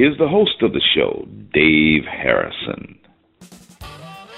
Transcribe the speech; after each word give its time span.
Here's 0.00 0.16
the 0.16 0.26
host 0.26 0.62
of 0.62 0.72
the 0.72 0.80
show, 0.94 1.28
Dave 1.52 2.06
Harrison. 2.06 2.98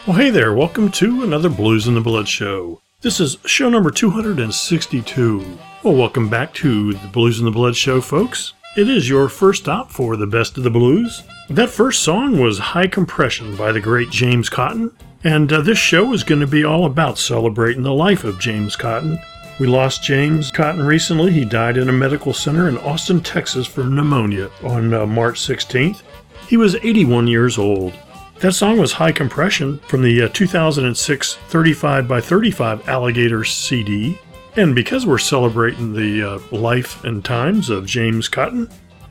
Well, 0.09 0.17
hey 0.17 0.28
there. 0.28 0.53
Welcome 0.53 0.91
to 0.91 1.23
another 1.23 1.49
Blues 1.49 1.87
in 1.87 1.95
the 1.95 2.00
Blood 2.00 2.27
show. 2.27 2.81
This 3.00 3.21
is 3.21 3.37
show 3.47 3.69
number 3.69 3.93
262. 3.93 5.59
Well, 5.84 5.95
welcome 5.95 6.28
back 6.28 6.53
to 6.55 6.95
the 6.95 7.06
Blues 7.06 7.39
in 7.39 7.45
the 7.45 7.53
Blood 7.53 7.77
show, 7.77 8.01
folks. 8.01 8.55
It 8.77 8.89
is 8.89 9.09
your 9.09 9.28
first 9.28 9.62
stop 9.62 9.93
for 9.93 10.17
the 10.17 10.27
best 10.27 10.59
of 10.59 10.65
the 10.65 10.71
blues. 10.71 11.22
That 11.49 11.71
first 11.71 12.03
song 12.03 12.41
was 12.41 12.59
High 12.59 12.89
Compression 12.89 13.55
by 13.55 13.71
the 13.71 13.81
great 13.81 14.11
James 14.11 14.49
Cotton. 14.49 14.91
And 15.22 15.53
uh, 15.53 15.61
this 15.61 15.78
show 15.78 16.12
is 16.12 16.25
going 16.25 16.41
to 16.41 16.47
be 16.49 16.65
all 16.65 16.87
about 16.87 17.19
celebrating 17.19 17.84
the 17.84 17.95
life 17.95 18.25
of 18.25 18.41
James 18.41 18.75
Cotton. 18.75 19.21
We 19.59 19.67
lost 19.67 20.03
James 20.03 20.51
Cotton 20.51 20.83
recently. 20.83 21.31
He 21.31 21.45
died 21.45 21.77
in 21.77 21.89
a 21.89 21.93
medical 21.93 22.33
center 22.33 22.69
in 22.69 22.79
Austin, 22.79 23.21
Texas 23.21 23.67
from 23.67 23.95
pneumonia 23.95 24.51
on 24.65 24.93
uh, 24.95 25.07
March 25.07 25.41
16th. 25.41 26.03
He 26.49 26.57
was 26.57 26.75
81 26.77 27.29
years 27.29 27.59
old. 27.59 27.93
That 28.41 28.55
song 28.55 28.79
was 28.79 28.93
High 28.93 29.13
Compression 29.13 29.79
from 29.87 30.03
the 30.03 30.23
uh, 30.23 30.29
2006 30.29 31.35
35 31.35 32.09
by 32.09 32.21
35 32.21 32.89
Alligator 32.89 33.45
CD. 33.45 34.19
And 34.57 34.75
because 34.75 35.07
we're 35.07 35.19
celebrating 35.19 35.93
the 35.93 36.23
uh, 36.23 36.39
life 36.51 37.05
and 37.05 37.25
times 37.25 37.71
of 37.71 37.87
James 37.87 38.29
Cotton, 38.29 38.69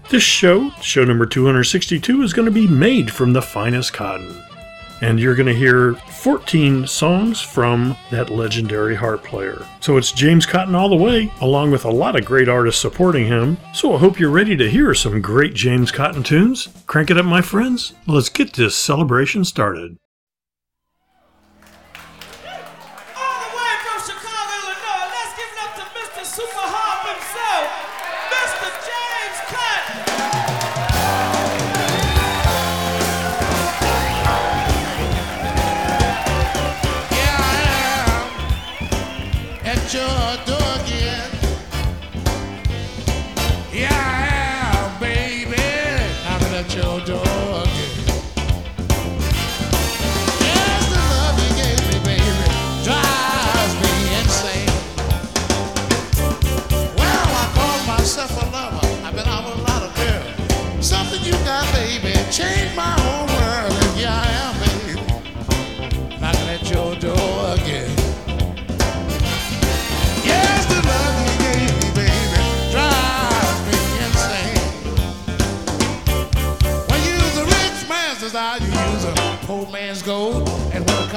this 0.09 0.23
show, 0.23 0.71
show 0.81 1.05
number 1.05 1.25
262, 1.25 2.21
is 2.23 2.33
going 2.33 2.45
to 2.45 2.51
be 2.51 2.67
made 2.67 3.11
from 3.11 3.31
the 3.31 3.41
finest 3.41 3.93
cotton. 3.93 4.43
And 5.01 5.19
you're 5.19 5.35
going 5.35 5.47
to 5.47 5.53
hear 5.53 5.95
14 5.95 6.87
songs 6.87 7.41
from 7.41 7.97
that 8.11 8.29
legendary 8.29 8.95
harp 8.95 9.23
player. 9.23 9.65
So 9.79 9.97
it's 9.97 10.11
James 10.11 10.45
Cotton 10.45 10.75
all 10.75 10.89
the 10.89 10.95
way, 10.95 11.31
along 11.41 11.71
with 11.71 11.85
a 11.85 11.91
lot 11.91 12.15
of 12.15 12.25
great 12.25 12.47
artists 12.47 12.81
supporting 12.81 13.25
him. 13.25 13.57
So 13.73 13.95
I 13.95 13.97
hope 13.97 14.19
you're 14.19 14.29
ready 14.29 14.55
to 14.57 14.69
hear 14.69 14.93
some 14.93 15.21
great 15.21 15.53
James 15.53 15.91
Cotton 15.91 16.23
tunes. 16.23 16.69
Crank 16.85 17.09
it 17.09 17.17
up, 17.17 17.25
my 17.25 17.41
friends. 17.41 17.93
Let's 18.05 18.29
get 18.29 18.53
this 18.53 18.75
celebration 18.75 19.43
started. 19.43 19.97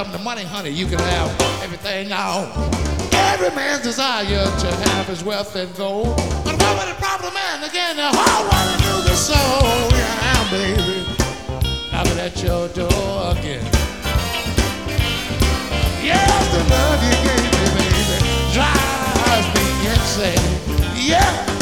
Comes 0.05 0.17
to 0.19 0.23
money, 0.23 0.45
honey, 0.45 0.69
you 0.69 0.85
can 0.85 0.99
have 0.99 1.31
everything 1.63 2.13
I. 2.13 2.45
Every 3.33 3.49
man's 3.57 3.83
desire 3.83 4.25
to 4.27 4.67
have 4.91 5.07
his 5.07 5.25
wealth 5.25 5.57
and 5.57 5.75
gold. 5.77 6.15
But 6.45 6.61
what 6.61 6.77
would 6.77 6.95
the 6.95 7.01
problem 7.01 7.33
man 7.33 7.65
again? 7.65 7.97
The 7.97 8.11
whole 8.13 8.45
world 8.45 8.81
knew 8.85 9.01
the 9.09 9.17
soul. 9.17 9.89
Yeah, 9.97 10.51
baby. 10.51 11.07
Knocking 11.91 12.19
at 12.21 12.37
your 12.43 12.69
door 12.69 13.33
again. 13.33 13.65
Yes, 16.05 16.53
the 16.53 16.61
love 16.69 17.01
you 17.03 17.17
gave 17.25 17.41
me, 17.41 17.65
baby, 17.73 18.53
drives 18.53 19.49
me 19.57 19.67
insane. 19.89 21.09
Yeah. 21.09 21.54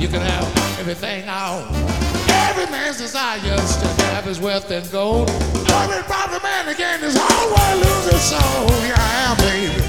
You 0.00 0.08
can 0.08 0.20
have 0.20 0.44
everything 0.80 1.28
I 1.28 1.56
own. 1.56 1.68
Every 2.50 2.66
man's 2.66 2.98
desire 2.98 3.38
is 3.38 3.76
to 3.76 3.86
have 4.14 4.24
his 4.24 4.40
wealth 4.40 4.70
and 4.70 4.90
gold. 4.90 5.28
The 5.28 6.02
problem 6.06 6.42
man 6.42 6.68
again 6.68 7.04
is 7.04 7.16
whole 7.16 7.48
world 7.54 7.78
lose 7.84 8.06
its 8.08 8.22
soul. 8.22 8.70
Am, 8.96 9.36
baby. 9.36 9.84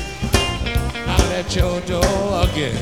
I'll 1.07 1.31
at 1.34 1.56
your 1.56 1.81
door 1.81 2.04
again. 2.44 2.78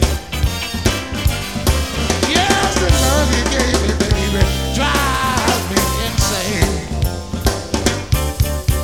Yes, 2.28 2.75
the 2.81 2.90
love 3.04 3.30
you 3.38 3.44
gave 3.56 3.80
me, 3.84 3.94
baby, 4.04 4.44
drives 4.76 5.64
me 5.72 5.80
insane. 6.08 6.76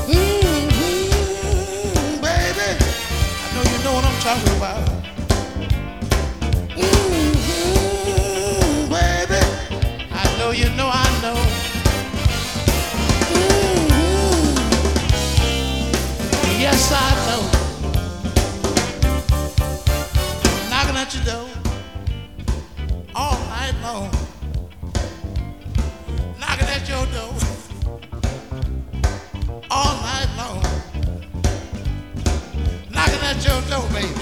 Mm-hmm, 0.07 1.11
baby. 2.21 2.69
I 3.43 3.47
know 3.53 3.63
you 3.69 3.77
know 3.83 3.93
what 3.95 4.05
I'm 4.05 4.19
talking 4.21 4.55
about. 4.57 4.88
At 21.09 21.15
your 21.15 21.23
door 21.25 21.49
all 23.15 23.39
night 23.47 23.73
long. 23.81 24.11
Knocking 26.39 26.67
at 26.67 26.87
your 26.87 27.05
door 27.07 27.33
all 29.71 29.95
night 30.01 30.27
long 30.37 30.61
knocking 32.91 33.23
at 33.23 33.43
your 33.45 33.61
door, 33.69 33.87
baby, 33.89 34.18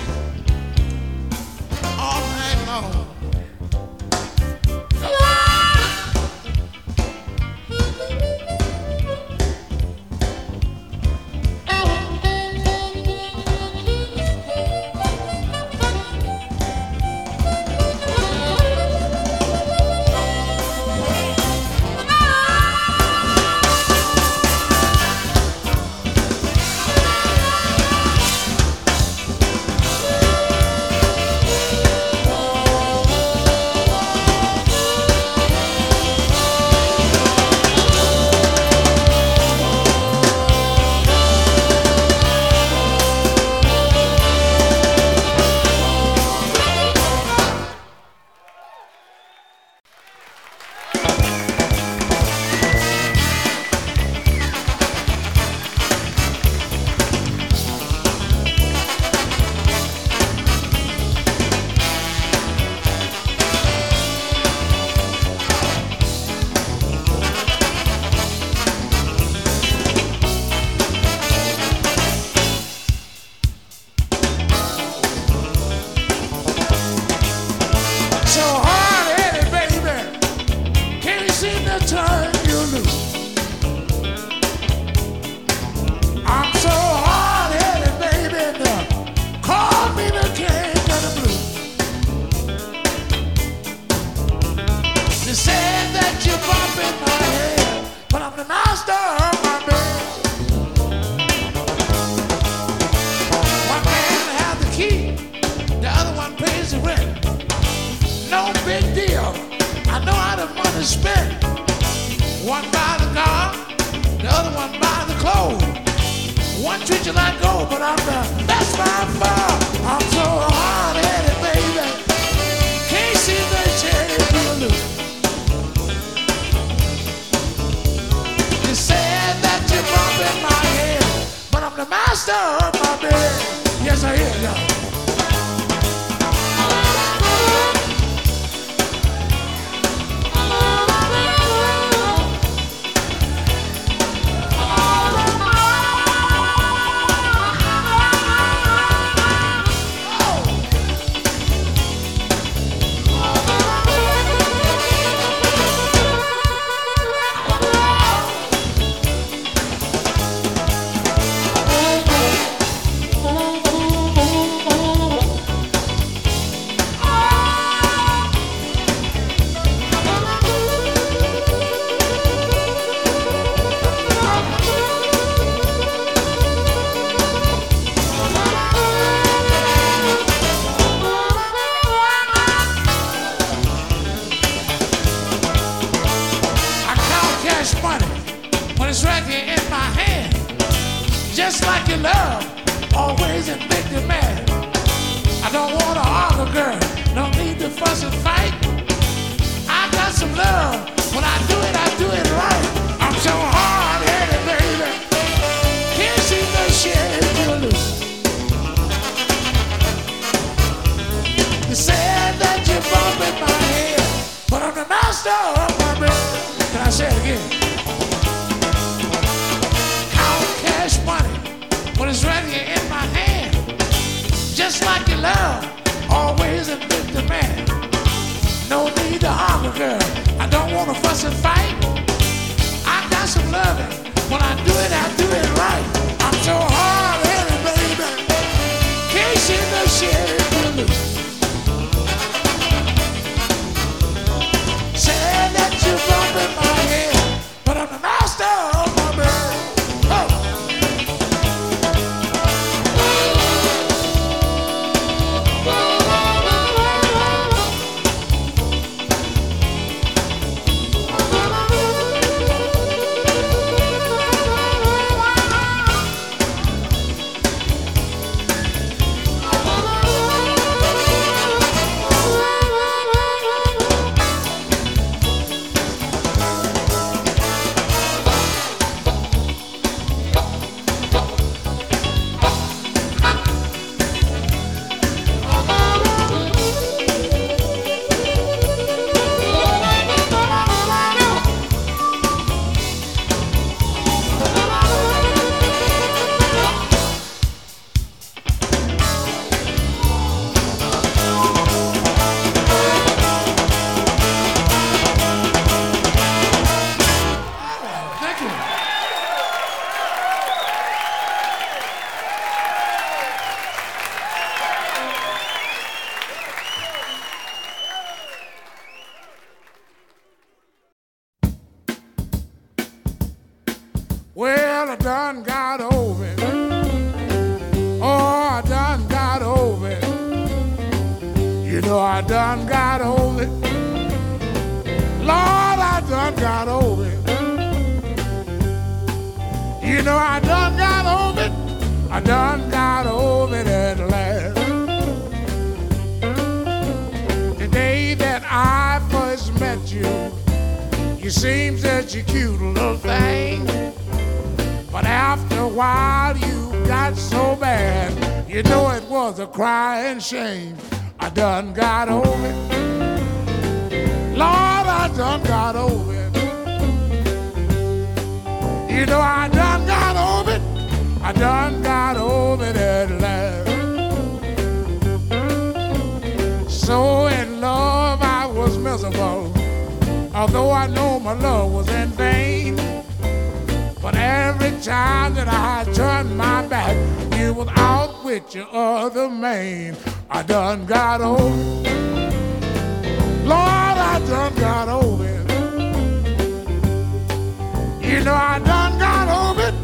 You 398.08 398.24
know 398.24 398.34
I 398.34 398.60
done 398.60 398.98
got 398.98 399.28
over 399.28 399.68
it. 399.68 399.76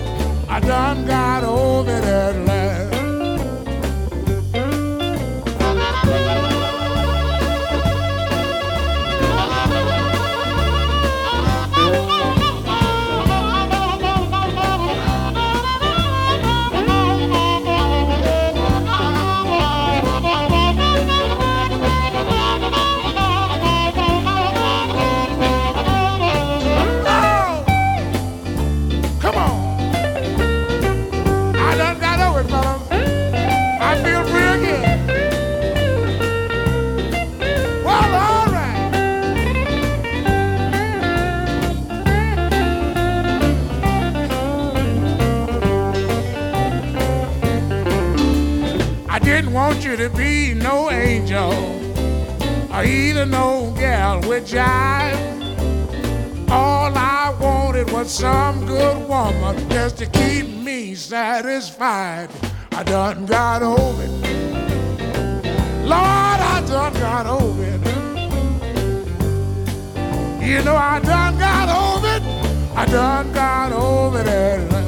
I 0.48 0.62
done 0.62 1.06
got 1.06 1.44
over 1.44 1.92
it 1.92 2.04
at 2.06 2.36
last. 2.46 2.53
Or 52.84 52.86
either 52.86 53.26
no 53.26 53.74
gal 53.78 54.20
with 54.28 54.48
jive. 54.48 55.20
All 56.50 56.92
I 56.96 57.36
wanted 57.40 57.90
was 57.92 58.12
some 58.12 58.66
good 58.66 59.08
woman 59.08 59.70
just 59.70 59.98
to 60.00 60.06
keep 60.06 60.48
me 60.48 60.96
satisfied. 60.96 62.30
I 62.72 62.84
done 62.84 63.26
got 63.26 63.64
over 63.64 64.04
it. 64.04 64.12
Lord, 65.86 66.40
I 66.56 66.64
done 66.68 66.94
got 66.94 67.26
over 67.26 67.64
it. 67.64 67.82
You 70.46 70.62
know 70.64 70.76
I 70.76 71.00
done 71.00 71.40
got 71.40 71.70
over 71.70 72.08
it. 72.18 72.24
I 72.76 72.86
done 72.86 73.32
got 73.34 73.72
over 73.72 74.20
it. 74.20 74.83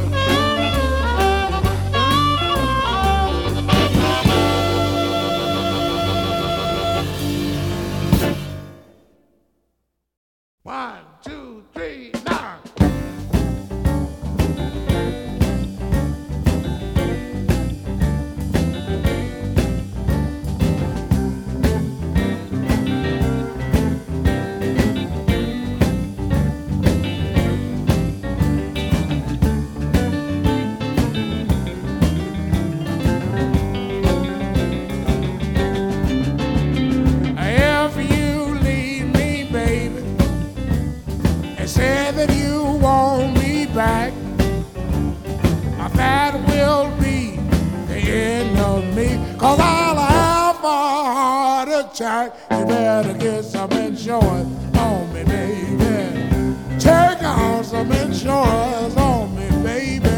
Cause 49.46 49.60
I'll 49.60 49.96
have 49.96 50.56
a 50.56 50.68
heart 50.68 51.70
attack. 51.70 52.34
You 52.50 52.66
better 52.66 53.14
get 53.14 53.44
some 53.44 53.72
insurance 53.74 54.76
on 54.76 55.14
me, 55.14 55.24
baby. 55.24 56.80
Take 56.80 57.22
out 57.22 57.64
some 57.64 57.92
insurance 57.92 58.98
on 58.98 59.36
me, 59.36 59.48
baby. 59.62 60.10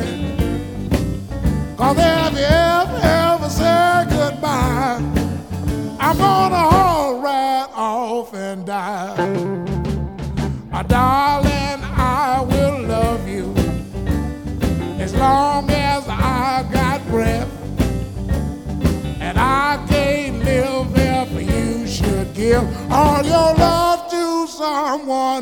Cause 1.76 1.98
if 2.00 2.40
you 2.40 2.87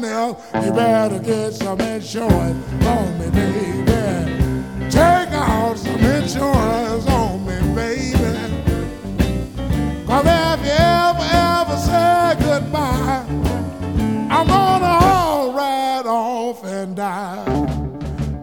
else. 0.04 0.44
You 0.56 0.72
better 0.72 1.20
get 1.20 1.54
some 1.54 1.80
insurance 1.80 2.86
on 2.86 3.20
me, 3.20 3.30
baby. 3.30 4.90
Take 4.90 5.32
out 5.32 5.78
some 5.78 5.96
insurance 5.96 7.08
on 7.08 7.46
me, 7.46 7.58
baby. 7.74 8.16
Cause 10.06 10.26
if 10.26 10.66
you 10.66 10.72
ever, 10.72 11.28
ever 11.32 11.78
say 11.78 12.36
goodbye, 12.40 13.26
I'm 14.30 14.48
gonna 14.48 15.00
haul 15.00 15.54
right 15.54 16.04
off 16.06 16.64
and 16.66 16.96
die. 16.96 17.46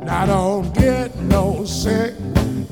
Now 0.05 0.27
don't 0.27 0.75
get 0.75 1.17
no 1.17 1.65
sick 1.65 2.15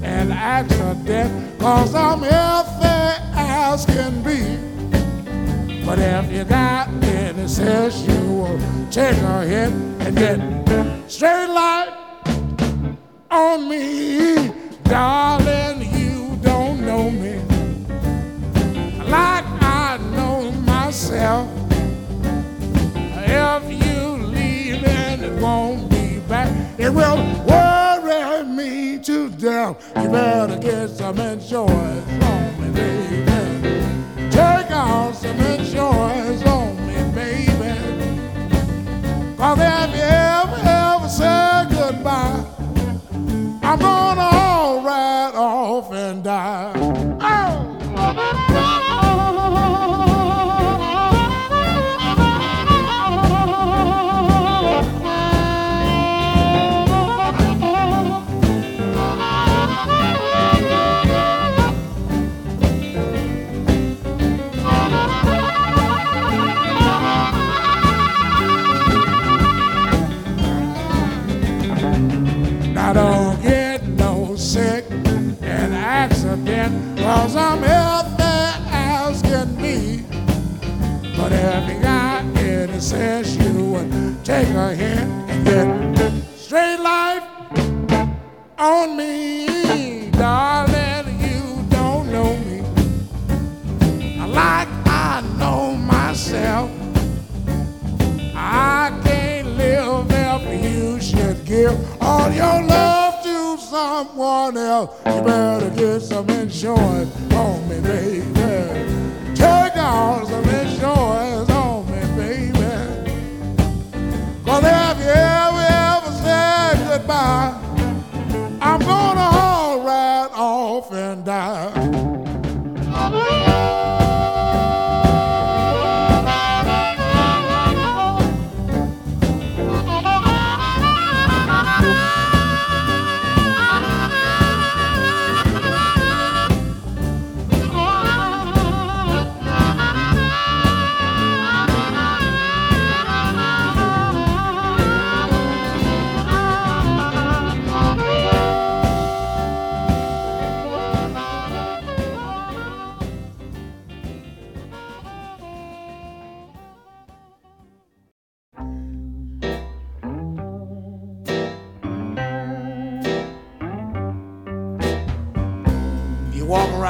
and 0.02 0.32
accident, 0.32 1.58
cause 1.60 1.94
I'm 1.94 2.20
healthy 2.22 3.22
as 3.34 3.84
can 3.86 4.22
be. 4.22 4.69
But 5.90 5.98
if 5.98 6.30
you 6.30 6.44
got 6.44 6.86
any 7.02 7.48
sense, 7.48 8.06
you 8.06 8.20
will 8.32 8.60
take 8.92 9.16
a 9.16 9.44
hit 9.44 9.72
and 9.98 10.16
get 10.16 10.38
straight 11.10 11.48
light 11.48 11.88
on 13.28 13.68
me. 13.68 14.52
Darling, 14.84 15.82
you 15.92 16.38
don't 16.42 16.86
know 16.86 17.10
me 17.10 17.40
like 19.10 19.44
I 19.60 19.98
know 20.14 20.52
myself. 20.52 21.48
If 22.94 23.62
you 23.84 24.26
leave 24.28 24.84
and 24.84 25.24
it 25.24 25.42
won't 25.42 25.90
be 25.90 26.20
back, 26.28 26.52
it 26.78 26.90
will 26.90 27.18
worry 27.48 28.44
me 28.44 29.00
to 29.00 29.28
death. 29.30 29.92
You 29.96 30.08
better 30.08 30.56
get 30.56 30.90
some 30.90 31.18
insurance 31.18 32.24
on 32.24 32.60
me, 32.60 32.70
baby. 32.78 34.30
Take 34.30 34.70
out 34.70 35.16
some 35.16 35.39
Cause 39.40 39.58
if 39.58 39.96
you 39.96 40.02
ever, 40.02 40.60
ever 40.68 41.08
say 41.08 41.66
goodbye, 41.70 42.44
I'm 43.62 43.78
gonna 43.78 44.09
You 104.80 105.22
better 105.22 105.68
get 105.70 106.00
some 106.00 106.30
insurance 106.30 107.14
on 107.34 107.68
me, 107.68 107.80
baby. 107.80 108.39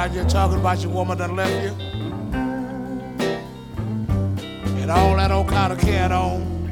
Around 0.00 0.12
here 0.12 0.24
talking 0.24 0.58
about 0.58 0.80
your 0.80 0.92
woman 0.92 1.18
that 1.18 1.30
left 1.34 1.62
you. 1.62 1.70
And 4.80 4.90
all 4.90 5.16
that 5.16 5.30
old 5.30 5.48
kind 5.48 5.72
of 5.74 5.78
carrying 5.78 6.12
on. 6.12 6.70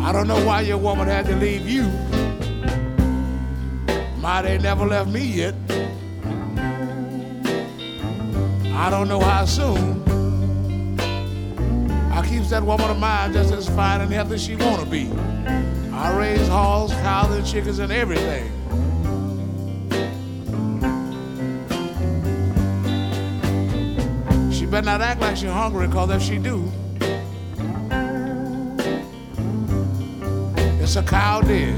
I 0.00 0.12
don't 0.12 0.26
know 0.26 0.42
why 0.46 0.62
your 0.62 0.78
woman 0.78 1.06
had 1.06 1.26
to 1.26 1.36
leave 1.36 1.68
you. 1.68 1.82
My, 4.18 4.40
they 4.40 4.56
never 4.56 4.86
left 4.86 5.10
me 5.10 5.24
yet. 5.24 5.54
I 8.74 8.88
don't 8.90 9.08
know 9.08 9.20
how 9.20 9.44
soon. 9.44 10.04
I 12.12 12.26
keeps 12.26 12.48
that 12.50 12.62
woman 12.62 12.90
of 12.90 12.98
mine 12.98 13.34
just 13.34 13.52
as 13.52 13.68
fine 13.68 14.00
and 14.00 14.10
healthy 14.10 14.36
as 14.36 14.42
she 14.42 14.56
wanna 14.56 14.86
be. 14.86 15.10
I 15.92 16.16
raise 16.16 16.48
hogs, 16.48 16.92
cows, 16.92 17.30
and 17.36 17.46
chickens 17.46 17.78
and 17.78 17.92
everything. 17.92 18.57
Better 24.82 24.98
not 24.98 25.00
act 25.00 25.20
like 25.20 25.36
she's 25.36 25.50
hungry, 25.50 25.88
cause 25.88 26.08
if 26.10 26.22
she 26.22 26.38
do, 26.38 26.70
it's 30.80 30.94
a 30.94 31.02
cow 31.02 31.40
dead. 31.40 31.74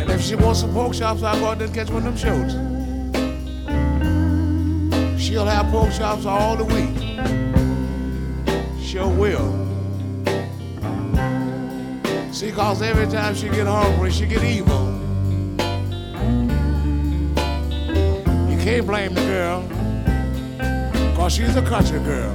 And 0.00 0.10
if 0.10 0.20
she 0.20 0.34
wants 0.34 0.60
some 0.60 0.72
pork 0.72 0.94
chops, 0.94 1.22
I'll 1.22 1.38
go 1.38 1.46
out 1.46 1.58
there 1.58 1.68
and 1.68 1.76
catch 1.76 1.90
one 1.90 2.04
of 2.04 2.20
them 2.20 2.48
shows. 2.50 2.52
She'll 5.22 5.46
have 5.46 5.70
pork 5.70 5.92
chops 5.92 6.26
all 6.26 6.56
the 6.56 6.64
week. 6.64 6.96
Sure 8.82 9.06
will. 9.06 9.54
See, 12.32 12.50
cause 12.50 12.82
every 12.82 13.06
time 13.06 13.36
she 13.36 13.48
get 13.48 13.68
hungry, 13.68 14.10
she 14.10 14.26
get 14.26 14.42
evil. 14.42 14.87
Can't 18.78 18.86
blame 18.86 19.12
the 19.12 19.22
girl, 19.22 19.64
cause 21.16 21.32
she's 21.34 21.56
a 21.56 21.62
country 21.62 21.98
girl. 21.98 22.32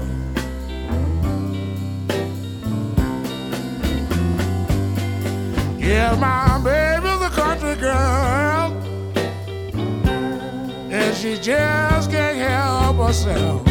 Yeah, 5.80 6.16
my 6.20 6.60
baby's 6.62 7.22
a 7.22 7.30
country 7.30 7.76
girl, 7.76 8.74
and 10.92 11.16
she 11.16 11.38
just 11.38 12.12
can't 12.12 12.38
help 12.38 12.98
herself. 12.98 13.66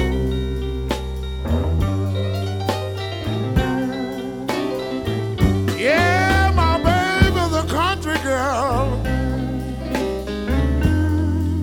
Yeah, 5.78 6.52
my 6.54 6.78
baby's 6.78 7.52
a 7.52 7.66
country 7.68 8.18
girl, 8.22 8.98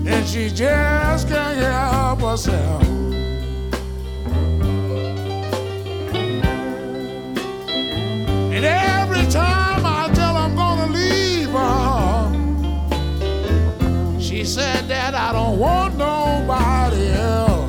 and 0.06 0.28
she 0.28 0.50
just 0.50 0.88
help. 2.29 2.83
And 8.53 8.65
every 8.65 9.25
time 9.31 9.83
I 9.83 10.11
tell 10.13 10.35
I'm 10.37 10.55
gonna 10.55 10.93
leave 10.93 11.49
her, 11.49 12.31
she 14.19 14.45
said 14.45 14.87
that 14.89 15.15
I 15.15 15.31
don't 15.31 15.57
want 15.57 15.97
nobody 15.97 17.09
else. 17.13 17.67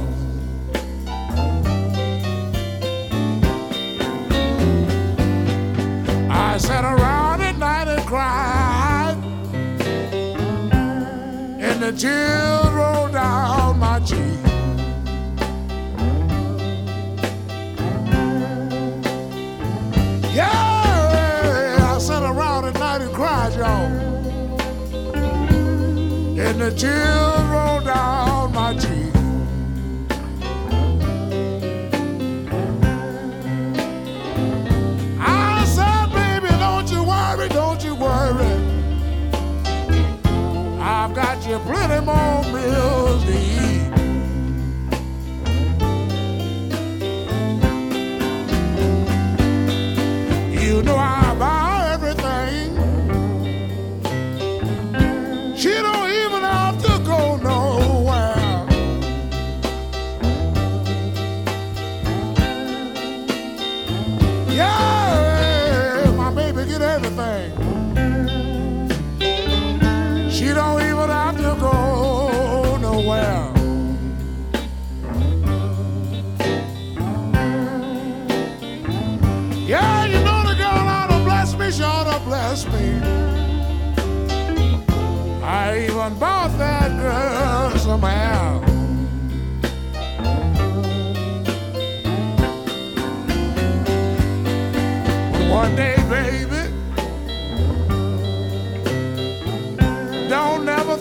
I 6.28 6.58
sat 6.58 6.84
around 6.84 7.40
at 7.40 7.56
night 7.56 7.88
and 7.88 8.06
cried, 8.06 9.16
and 11.60 11.82
the 11.82 11.92
tears 11.92 12.69
and 26.62 26.76
the 26.76 27.29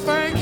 don't 0.06 0.39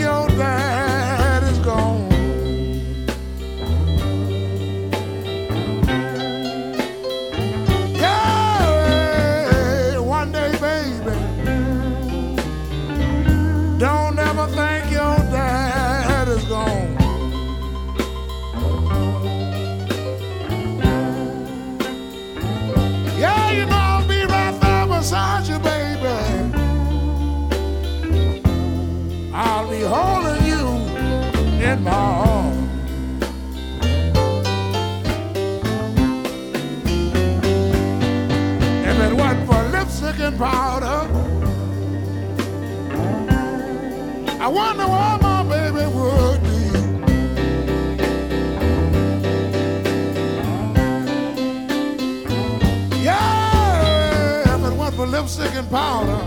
lipstick 55.27 55.55
and 55.55 55.69
powder, 55.69 56.23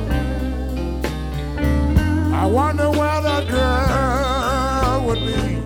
I 2.35 2.45
wonder 2.45 2.91
where 2.91 3.23
that 3.23 3.49
girl 3.49 5.07
would 5.07 5.21
be. 5.21 5.60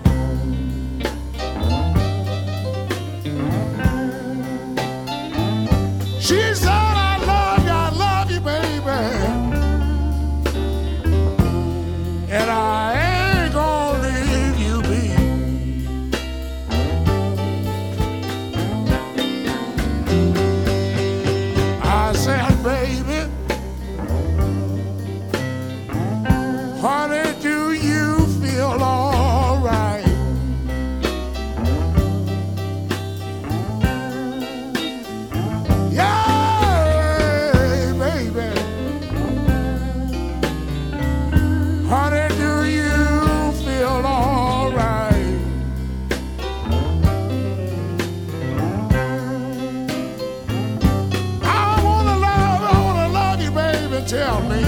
tell 54.07 54.41
me, 54.43 54.61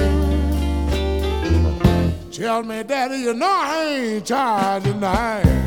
tell 2.31 2.63
me, 2.63 2.83
Daddy, 2.83 3.17
you 3.17 3.33
know 3.33 3.45
I 3.47 3.85
ain't 3.85 4.25
tired 4.25 4.83
tonight. 4.83 5.57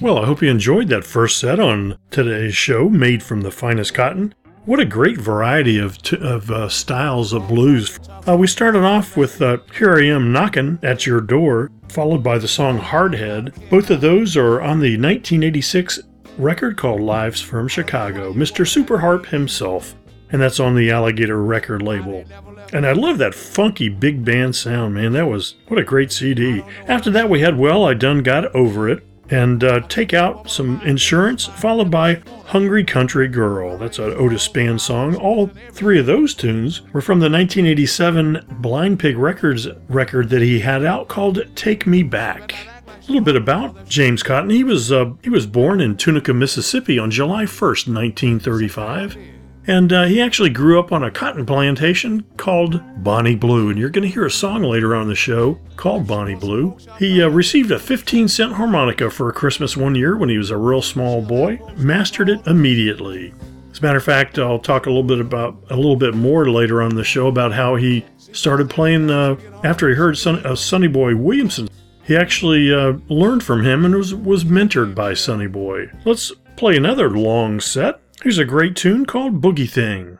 Well, 0.00 0.18
I 0.18 0.26
hope 0.26 0.42
you 0.42 0.50
enjoyed 0.50 0.88
that 0.88 1.04
first 1.04 1.38
set 1.38 1.60
on 1.60 1.98
today's 2.10 2.54
show, 2.54 2.88
Made 2.88 3.22
from 3.22 3.42
the 3.42 3.50
Finest 3.50 3.94
Cotton. 3.94 4.34
What 4.66 4.80
a 4.80 4.86
great 4.86 5.18
variety 5.18 5.78
of, 5.78 5.98
t- 6.00 6.16
of 6.18 6.50
uh, 6.50 6.70
styles 6.70 7.34
of 7.34 7.48
blues. 7.48 7.98
Uh, 8.26 8.34
we 8.34 8.46
started 8.46 8.82
off 8.82 9.14
with 9.14 9.42
uh, 9.42 9.58
Here 9.76 9.94
I 9.94 10.06
Am 10.06 10.32
Knockin' 10.32 10.78
at 10.82 11.04
Your 11.04 11.20
Door, 11.20 11.70
followed 11.90 12.22
by 12.22 12.38
the 12.38 12.48
song 12.48 12.78
Hardhead. 12.78 13.68
Both 13.68 13.90
of 13.90 14.00
those 14.00 14.38
are 14.38 14.62
on 14.62 14.80
the 14.80 14.96
1986 14.96 16.00
record 16.38 16.78
called 16.78 17.02
Lives 17.02 17.42
from 17.42 17.68
Chicago, 17.68 18.32
Mr. 18.32 18.64
Superharp 18.64 19.26
himself, 19.26 19.94
and 20.30 20.40
that's 20.40 20.60
on 20.60 20.74
the 20.74 20.90
Alligator 20.90 21.42
record 21.42 21.82
label. 21.82 22.24
And 22.72 22.86
I 22.86 22.92
love 22.92 23.18
that 23.18 23.34
funky 23.34 23.90
big 23.90 24.24
band 24.24 24.56
sound, 24.56 24.94
man. 24.94 25.12
That 25.12 25.26
was 25.26 25.56
what 25.68 25.78
a 25.78 25.84
great 25.84 26.10
CD. 26.10 26.64
After 26.88 27.10
that, 27.10 27.28
we 27.28 27.40
had 27.40 27.58
Well, 27.58 27.84
I 27.84 27.92
Done 27.92 28.22
Got 28.22 28.54
Over 28.56 28.88
It, 28.88 29.06
and 29.34 29.64
uh, 29.64 29.80
Take 29.88 30.14
Out 30.14 30.48
Some 30.48 30.80
Insurance, 30.82 31.46
followed 31.46 31.90
by 31.90 32.22
Hungry 32.46 32.84
Country 32.84 33.26
Girl. 33.26 33.76
That's 33.76 33.98
an 33.98 34.12
Otis 34.12 34.48
Spann 34.48 34.78
song. 34.78 35.16
All 35.16 35.48
three 35.72 35.98
of 35.98 36.06
those 36.06 36.34
tunes 36.34 36.82
were 36.92 37.00
from 37.00 37.18
the 37.18 37.28
1987 37.28 38.46
Blind 38.60 39.00
Pig 39.00 39.16
Records 39.16 39.66
record 39.88 40.28
that 40.30 40.40
he 40.40 40.60
had 40.60 40.84
out 40.84 41.08
called 41.08 41.40
Take 41.56 41.84
Me 41.84 42.04
Back. 42.04 42.54
A 42.86 43.06
little 43.08 43.24
bit 43.24 43.34
about 43.34 43.88
James 43.88 44.22
Cotton. 44.22 44.50
He 44.50 44.62
was 44.62 44.92
uh, 44.92 45.12
he 45.22 45.30
was 45.30 45.46
born 45.46 45.80
in 45.80 45.96
Tunica, 45.96 46.32
Mississippi 46.32 46.98
on 46.98 47.10
July 47.10 47.44
1st, 47.44 47.92
1935. 47.92 49.33
And 49.66 49.92
uh, 49.92 50.04
he 50.04 50.20
actually 50.20 50.50
grew 50.50 50.78
up 50.78 50.92
on 50.92 51.02
a 51.02 51.10
cotton 51.10 51.46
plantation 51.46 52.24
called 52.36 52.82
Bonnie 53.02 53.34
Blue. 53.34 53.70
And 53.70 53.78
you're 53.78 53.90
going 53.90 54.06
to 54.06 54.12
hear 54.12 54.26
a 54.26 54.30
song 54.30 54.62
later 54.62 54.94
on 54.94 55.08
the 55.08 55.14
show 55.14 55.58
called 55.76 56.06
Bonnie 56.06 56.34
Blue. 56.34 56.76
He 56.98 57.22
uh, 57.22 57.28
received 57.28 57.70
a 57.70 57.78
15 57.78 58.28
cent 58.28 58.52
harmonica 58.52 59.10
for 59.10 59.32
Christmas 59.32 59.76
one 59.76 59.94
year 59.94 60.16
when 60.16 60.28
he 60.28 60.38
was 60.38 60.50
a 60.50 60.56
real 60.56 60.82
small 60.82 61.22
boy, 61.22 61.60
mastered 61.76 62.28
it 62.28 62.46
immediately. 62.46 63.32
As 63.70 63.78
a 63.78 63.82
matter 63.82 63.98
of 63.98 64.04
fact, 64.04 64.38
I'll 64.38 64.58
talk 64.58 64.86
a 64.86 64.90
little 64.90 65.02
bit 65.02 65.18
about 65.18 65.56
a 65.70 65.76
little 65.76 65.96
bit 65.96 66.14
more 66.14 66.48
later 66.48 66.80
on 66.80 66.94
the 66.94 67.02
show 67.02 67.26
about 67.26 67.52
how 67.52 67.74
he 67.74 68.04
started 68.18 68.70
playing 68.70 69.10
uh, 69.10 69.36
after 69.64 69.88
he 69.88 69.96
heard 69.96 70.16
Son- 70.16 70.44
uh, 70.46 70.54
Sonny 70.54 70.86
Boy 70.86 71.16
Williamson. 71.16 71.68
He 72.04 72.16
actually 72.16 72.72
uh, 72.72 72.98
learned 73.08 73.42
from 73.42 73.64
him 73.64 73.84
and 73.84 73.94
was, 73.94 74.14
was 74.14 74.44
mentored 74.44 74.94
by 74.94 75.14
Sonny 75.14 75.46
Boy. 75.46 75.90
Let's 76.04 76.30
play 76.56 76.76
another 76.76 77.10
long 77.10 77.60
set. 77.60 78.00
Here's 78.24 78.38
a 78.38 78.46
great 78.46 78.74
tune 78.74 79.04
called 79.04 79.42
Boogie 79.42 79.68
Thing. 79.68 80.18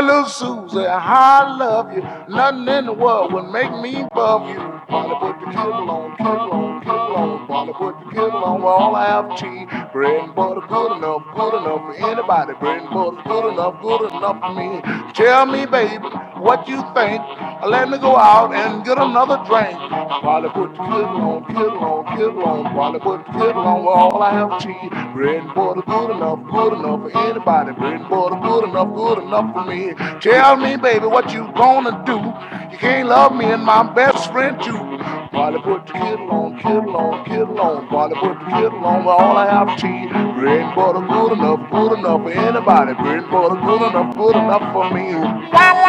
Little 0.00 0.26
Susie, 0.26 0.86
I 0.86 1.56
love 1.56 1.92
you. 1.92 2.02
Nothing 2.28 2.68
in 2.68 2.86
the 2.86 2.92
world 2.92 3.32
would 3.32 3.50
make 3.50 3.72
me 3.82 4.02
above 4.02 4.48
you. 4.48 4.58
Polly 4.86 5.16
put 5.20 5.40
the 5.40 5.52
kettle 5.52 5.90
on, 5.90 6.16
kettle 6.16 6.52
on, 6.52 6.80
kettle 6.82 7.16
on. 7.16 7.46
Polly 7.48 7.72
put 7.72 7.98
the 7.98 8.10
kettle 8.14 8.44
on, 8.44 8.62
all 8.62 8.94
I 8.94 9.06
have 9.06 9.36
cheese. 9.36 9.66
Bread 9.92 10.24
and 10.24 10.34
butter 10.36 10.60
good 10.68 10.96
enough, 10.98 11.22
good 11.34 11.54
enough 11.54 11.82
for 11.82 11.94
anybody. 11.94 12.52
Bread 12.60 12.82
and 12.82 12.90
butter 12.90 13.22
good 13.26 13.52
enough, 13.52 13.82
good 13.82 14.12
enough 14.12 14.40
for 14.40 14.54
me. 14.54 14.80
Tell 15.14 15.46
me, 15.46 15.66
baby, 15.66 16.08
what 16.40 16.68
you 16.68 16.82
think. 16.94 17.22
Let 17.66 17.88
me 17.88 17.98
go 17.98 18.16
out 18.16 18.54
and 18.54 18.84
get 18.84 18.98
another 18.98 19.38
drink. 19.46 19.76
Polly 20.22 20.48
put 20.50 20.72
the 20.72 20.78
kettle 20.78 21.20
on, 21.20 21.44
kettle 21.46 21.84
on, 21.84 22.04
kettle 22.16 22.44
on. 22.44 22.74
Polly 22.74 23.00
put 23.00 23.26
the 23.26 23.32
kettle 23.32 23.62
on, 23.62 23.84
well, 23.84 23.94
all 23.94 24.22
I 24.22 24.32
have 24.32 24.60
cheese. 24.60 24.90
Bread 25.14 25.42
and 25.42 25.54
butter 25.54 25.82
good 25.82 26.10
enough, 26.16 26.40
good 26.50 26.72
enough 26.78 27.10
for 27.10 27.18
anybody. 27.28 27.72
Bread 27.72 28.00
and 28.00 28.08
butter 28.08 28.38
good 28.40 28.64
enough, 28.68 28.94
good 28.94 29.18
enough 29.24 29.52
for 29.52 29.64
me. 29.64 29.94
Tell 30.20 30.56
me, 30.56 30.76
baby, 30.76 31.06
what 31.06 31.32
you 31.32 31.50
gonna 31.56 32.02
do? 32.06 32.18
You 32.72 32.78
can't 32.78 33.08
love 33.08 33.34
me 33.34 33.46
and 33.46 33.64
my 33.64 33.82
best 33.92 34.30
friend 34.32 34.60
too. 34.62 34.78
Polly 35.32 35.60
put 35.62 35.86
the 35.86 35.92
kettle 35.92 36.30
on, 36.30 36.58
kettle 36.60 36.96
on, 36.96 37.24
kettle 37.24 37.60
on. 37.60 37.88
Polly 37.88 38.14
put 38.14 38.38
the 38.38 38.46
kettle 38.46 38.84
on, 38.84 39.04
well, 39.04 39.18
all 39.18 39.36
I 39.36 39.46
have 39.46 39.78
cheese. 39.78 40.10
Bread 40.10 40.60
and 40.62 40.74
butter 40.74 41.04
good 41.06 41.32
enough, 41.32 41.70
good 41.70 41.98
enough 41.98 42.22
for 42.22 42.30
anybody. 42.30 42.94
Bread 42.94 43.18
and 43.18 43.30
butter 43.30 43.60
good 43.60 43.82
enough, 43.82 44.16
good 44.16 44.36
enough 44.36 44.72
for 44.72 44.90
me. 44.94 45.87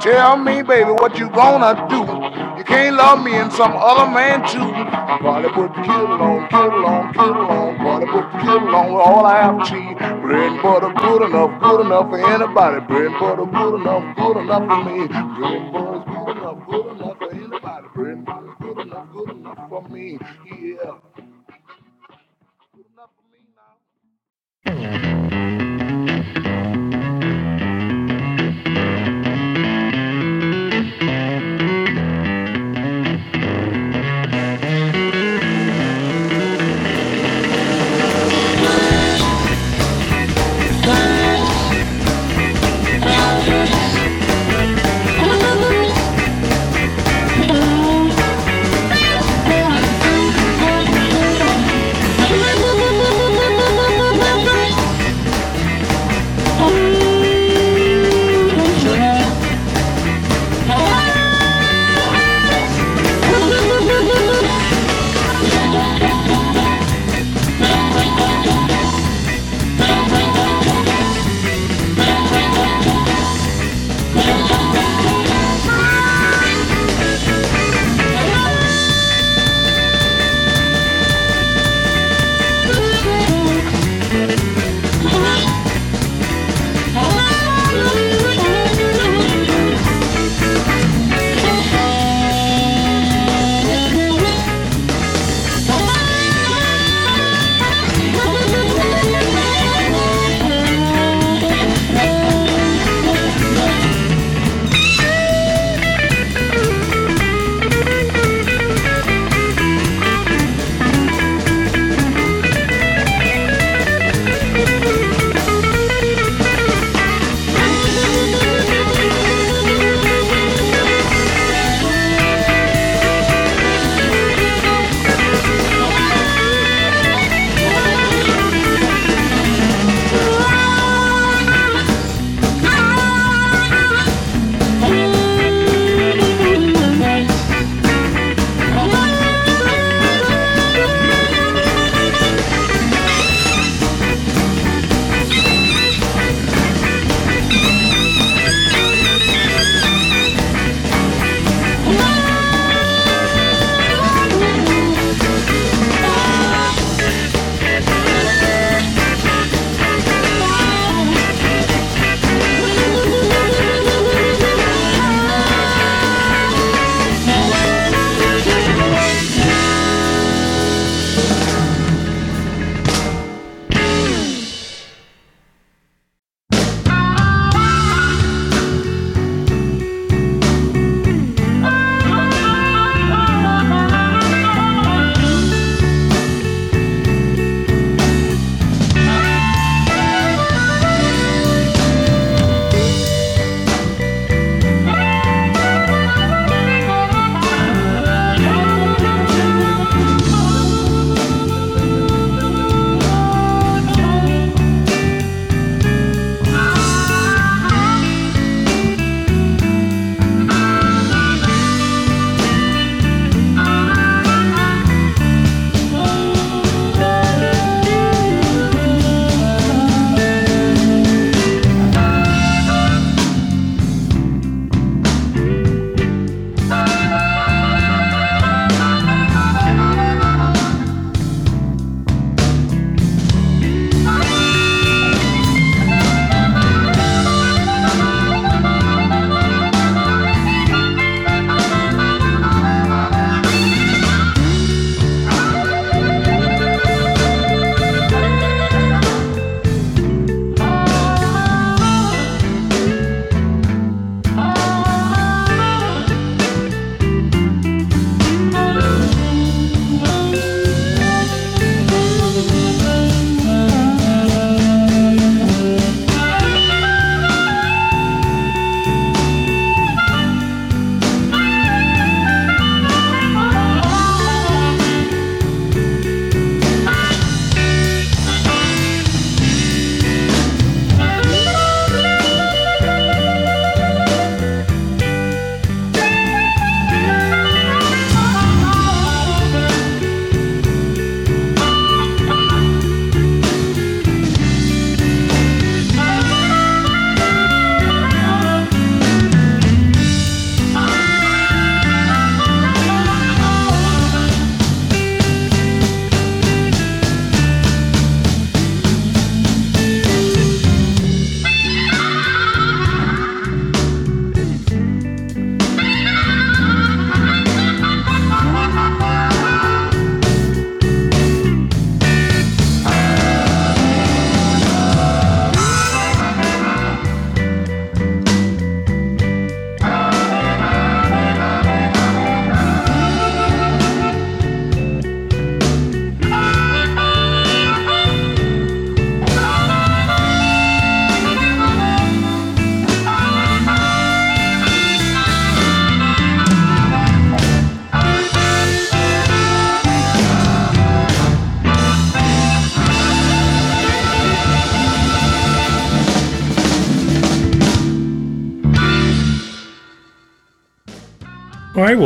Tell 0.00 0.36
me, 0.36 0.62
baby, 0.62 0.90
what 0.90 1.18
you 1.18 1.30
gonna 1.30 1.86
do? 1.88 2.00
You 2.58 2.64
can't 2.64 2.96
love 2.96 3.24
me 3.24 3.36
and 3.36 3.52
some 3.52 3.72
other 3.76 4.10
man 4.10 4.40
too. 4.48 4.72
Polly 5.22 5.48
put 5.50 5.74
the 5.76 5.82
kettle 5.82 6.22
on, 6.22 6.48
kettle 6.48 6.86
on, 6.86 7.14
kettle 7.14 7.50
on. 7.50 7.76
Polly 7.78 8.06
put 8.06 8.32
the 8.32 8.38
kettle 8.38 8.74
on 8.74 8.92
with 8.92 9.02
all 9.02 9.24
I 9.26 9.42
have 9.42 9.58
to 9.58 9.64
cheese. 9.70 10.01
Bread 10.22 10.52
and 10.52 10.62
butter 10.62 10.94
good 10.98 11.22
enough, 11.22 11.62
good 11.62 11.80
enough 11.86 12.10
for 12.10 12.18
anybody. 12.18 12.86
Bread 12.86 13.06
and 13.06 13.20
butter 13.20 13.46
good 13.46 13.76
enough, 13.80 14.16
good 14.16 14.38
enough 14.38 14.68
for 14.68 14.84
me. 14.84 15.08
Bread 15.08 15.54
and 15.54 15.72
butter's 15.72 16.04
good 16.06 16.38
enough, 16.38 16.66
good 16.68 16.86
enough 16.96 17.18
for 17.18 17.32
anybody. 17.32 17.88
Bread 17.94 18.14
and 18.18 18.26
butter 18.26 18.54
good 18.60 18.78
enough, 18.80 19.08
good 19.12 19.30
enough 19.30 19.70
for 19.70 19.82
me. 19.90 20.18
Yeah. 20.46 20.98
Good 22.74 22.86
enough 22.94 23.10
for 23.16 23.26
me 23.32 23.40
now. 25.66 25.71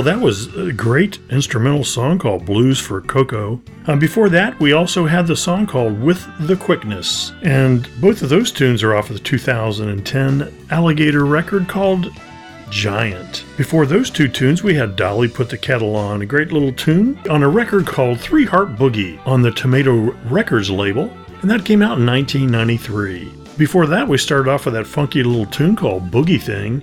That 0.06 0.20
was 0.20 0.54
a 0.54 0.72
great 0.72 1.18
instrumental 1.30 1.82
song 1.82 2.20
called 2.20 2.46
Blues 2.46 2.78
for 2.78 3.00
Koko. 3.00 3.60
Uh, 3.88 3.96
before 3.96 4.28
that, 4.28 4.56
we 4.60 4.72
also 4.72 5.04
had 5.04 5.26
the 5.26 5.34
song 5.34 5.66
called 5.66 6.00
With 6.00 6.24
the 6.46 6.54
Quickness. 6.54 7.32
And 7.42 7.88
both 8.00 8.22
of 8.22 8.28
those 8.28 8.52
tunes 8.52 8.84
are 8.84 8.94
off 8.94 9.10
of 9.10 9.16
the 9.16 9.22
2010 9.24 10.66
Alligator 10.70 11.26
record 11.26 11.66
called 11.66 12.12
Giant. 12.70 13.44
Before 13.56 13.84
those 13.84 14.08
two 14.08 14.28
tunes, 14.28 14.62
we 14.62 14.74
had 14.74 14.94
Dolly 14.94 15.26
Put 15.26 15.50
the 15.50 15.58
Kettle 15.58 15.96
On, 15.96 16.22
a 16.22 16.26
great 16.26 16.52
little 16.52 16.72
tune 16.72 17.18
on 17.28 17.42
a 17.42 17.48
record 17.48 17.84
called 17.84 18.20
Three 18.20 18.44
Harp 18.44 18.76
Boogie 18.76 19.18
on 19.26 19.42
the 19.42 19.50
Tomato 19.50 20.12
Records 20.28 20.70
label, 20.70 21.10
and 21.42 21.50
that 21.50 21.64
came 21.64 21.82
out 21.82 21.98
in 21.98 22.06
1993. 22.06 23.32
Before 23.58 23.86
that, 23.86 24.06
we 24.06 24.18
started 24.18 24.48
off 24.52 24.66
with 24.66 24.74
that 24.74 24.86
funky 24.86 25.24
little 25.24 25.46
tune 25.46 25.74
called 25.74 26.12
Boogie 26.12 26.40
Thing. 26.40 26.80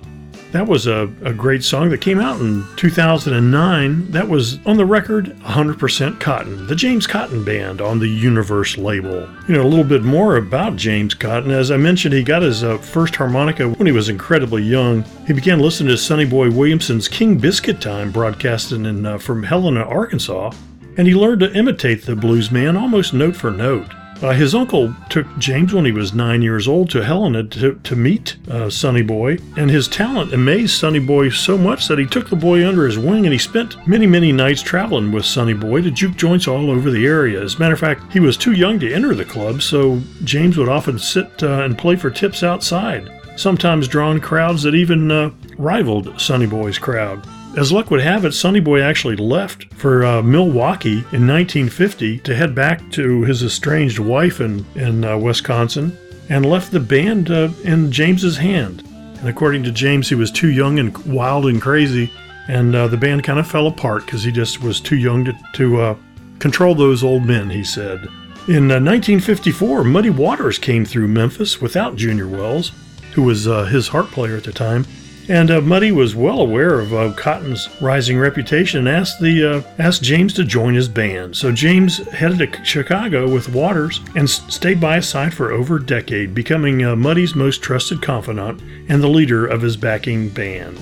That 0.53 0.67
was 0.67 0.85
a, 0.85 1.11
a 1.23 1.33
great 1.33 1.63
song 1.63 1.89
that 1.89 1.99
came 1.99 2.19
out 2.19 2.39
in 2.39 2.63
2009. 2.75 4.11
That 4.11 4.29
was 4.29 4.63
on 4.67 4.77
the 4.77 4.85
record 4.85 5.35
100% 5.39 6.19
Cotton, 6.19 6.67
the 6.67 6.75
James 6.75 7.07
Cotton 7.07 7.43
Band 7.43 7.81
on 7.81 7.97
the 7.97 8.07
Universe 8.07 8.77
label. 8.77 9.27
You 9.47 9.55
know, 9.55 9.63
a 9.63 9.67
little 9.67 9.83
bit 9.83 10.03
more 10.03 10.37
about 10.37 10.75
James 10.75 11.15
Cotton. 11.15 11.49
As 11.49 11.71
I 11.71 11.77
mentioned, 11.77 12.13
he 12.13 12.21
got 12.21 12.43
his 12.43 12.63
uh, 12.63 12.77
first 12.77 13.15
harmonica 13.15 13.67
when 13.67 13.87
he 13.87 13.91
was 13.91 14.09
incredibly 14.09 14.61
young. 14.61 15.01
He 15.25 15.33
began 15.33 15.57
listening 15.57 15.89
to 15.89 15.97
Sonny 15.97 16.25
Boy 16.25 16.51
Williamson's 16.51 17.07
King 17.07 17.39
Biscuit 17.39 17.81
Time 17.81 18.11
broadcasting 18.11 18.85
in, 18.85 19.07
uh, 19.07 19.17
from 19.17 19.41
Helena, 19.41 19.81
Arkansas, 19.81 20.51
and 20.97 21.07
he 21.07 21.15
learned 21.15 21.39
to 21.39 21.51
imitate 21.57 22.03
the 22.03 22.15
blues 22.15 22.51
man 22.51 22.77
almost 22.77 23.11
note 23.11 23.35
for 23.35 23.49
note. 23.49 23.91
Uh, 24.23 24.31
his 24.31 24.55
uncle 24.55 24.95
took 25.09 25.27
James 25.37 25.73
when 25.73 25.83
he 25.83 25.91
was 25.91 26.13
nine 26.13 26.41
years 26.41 26.65
old 26.65 26.89
to 26.89 27.03
Helena 27.03 27.43
to, 27.43 27.75
to 27.83 27.93
meet 27.93 28.37
uh, 28.49 28.69
Sonny 28.69 29.01
Boy, 29.01 29.37
and 29.57 29.69
his 29.69 29.89
talent 29.89 30.33
amazed 30.33 30.79
Sonny 30.79 30.99
Boy 30.99 31.27
so 31.27 31.57
much 31.57 31.89
that 31.89 31.99
he 31.99 32.05
took 32.05 32.29
the 32.29 32.37
boy 32.37 32.65
under 32.65 32.85
his 32.85 32.97
wing 32.97 33.25
and 33.25 33.33
he 33.33 33.37
spent 33.37 33.85
many, 33.85 34.07
many 34.07 34.31
nights 34.31 34.61
traveling 34.61 35.11
with 35.11 35.25
Sonny 35.25 35.53
Boy 35.53 35.81
to 35.81 35.91
juke 35.91 36.15
joints 36.15 36.47
all 36.47 36.71
over 36.71 36.89
the 36.89 37.05
area. 37.05 37.43
As 37.43 37.55
a 37.55 37.59
matter 37.59 37.73
of 37.73 37.81
fact, 37.81 38.13
he 38.13 38.21
was 38.21 38.37
too 38.37 38.53
young 38.53 38.79
to 38.79 38.93
enter 38.93 39.13
the 39.13 39.25
club, 39.25 39.61
so 39.61 39.99
James 40.23 40.57
would 40.57 40.69
often 40.69 40.97
sit 40.97 41.43
uh, 41.43 41.63
and 41.63 41.77
play 41.77 41.97
for 41.97 42.09
tips 42.09 42.43
outside, 42.43 43.11
sometimes 43.35 43.89
drawing 43.89 44.21
crowds 44.21 44.63
that 44.63 44.73
even 44.73 45.11
uh, 45.11 45.31
rivaled 45.57 46.21
Sonny 46.21 46.47
Boy's 46.47 46.79
crowd. 46.79 47.27
As 47.55 47.71
luck 47.71 47.91
would 47.91 48.01
have 48.01 48.25
it, 48.25 48.31
Sonny 48.33 48.59
Boy 48.59 48.81
actually 48.81 49.15
left 49.15 49.71
for 49.75 50.03
uh, 50.03 50.23
Milwaukee 50.23 50.97
in 51.11 51.27
1950 51.27 52.17
to 52.19 52.35
head 52.35 52.55
back 52.55 52.89
to 52.91 53.21
his 53.23 53.43
estranged 53.43 53.99
wife 53.99 54.41
in, 54.41 54.65
in 54.73 55.05
uh, 55.05 55.15
Wisconsin 55.17 55.95
and 56.29 56.47
left 56.47 56.71
the 56.71 56.79
band 56.79 57.29
uh, 57.29 57.49
in 57.63 57.91
James's 57.91 58.37
hand. 58.37 58.81
And 59.19 59.29
according 59.29 59.61
to 59.63 59.71
James, 59.71 60.09
he 60.09 60.15
was 60.15 60.31
too 60.31 60.49
young 60.49 60.79
and 60.79 60.97
wild 61.05 61.45
and 61.45 61.61
crazy, 61.61 62.11
and 62.47 62.75
uh, 62.75 62.87
the 62.87 62.97
band 62.97 63.23
kind 63.23 63.37
of 63.37 63.47
fell 63.47 63.67
apart 63.67 64.05
because 64.05 64.23
he 64.23 64.31
just 64.31 64.63
was 64.63 64.81
too 64.81 64.97
young 64.97 65.23
to, 65.25 65.33
to 65.53 65.79
uh, 65.79 65.97
control 66.39 66.73
those 66.73 67.03
old 67.03 67.23
men, 67.23 67.51
he 67.51 67.63
said. 67.63 67.99
In 68.47 68.67
1954, 68.67 69.83
Muddy 69.83 70.09
Waters 70.09 70.57
came 70.57 70.85
through 70.85 71.07
Memphis 71.07 71.61
without 71.61 71.97
Junior 71.97 72.27
Wells, 72.27 72.71
who 73.13 73.21
was 73.21 73.47
uh, 73.47 73.65
his 73.65 73.87
harp 73.87 74.07
player 74.07 74.35
at 74.35 74.43
the 74.43 74.51
time. 74.51 74.85
And 75.29 75.51
uh, 75.51 75.61
Muddy 75.61 75.93
was 75.93 76.15
well 76.15 76.41
aware 76.41 76.79
of 76.79 76.93
uh, 76.93 77.13
Cotton's 77.13 77.69
rising 77.81 78.19
reputation 78.19 78.79
and 78.79 78.89
asked 78.89 79.21
the 79.21 79.57
uh, 79.57 79.61
asked 79.79 80.03
James 80.03 80.33
to 80.33 80.43
join 80.43 80.73
his 80.73 80.89
band. 80.89 81.37
So 81.37 81.51
James 81.51 81.97
headed 82.09 82.39
to 82.39 82.65
Chicago 82.65 83.31
with 83.31 83.47
Waters 83.47 84.01
and 84.15 84.29
stayed 84.29 84.81
by 84.81 84.97
his 84.97 85.07
side 85.07 85.33
for 85.33 85.53
over 85.53 85.77
a 85.77 85.85
decade, 85.85 86.35
becoming 86.35 86.83
uh, 86.83 86.95
Muddy's 86.97 87.35
most 87.35 87.61
trusted 87.61 88.01
confidant 88.01 88.61
and 88.89 89.01
the 89.01 89.07
leader 89.07 89.45
of 89.45 89.61
his 89.61 89.77
backing 89.77 90.27
band. 90.27 90.77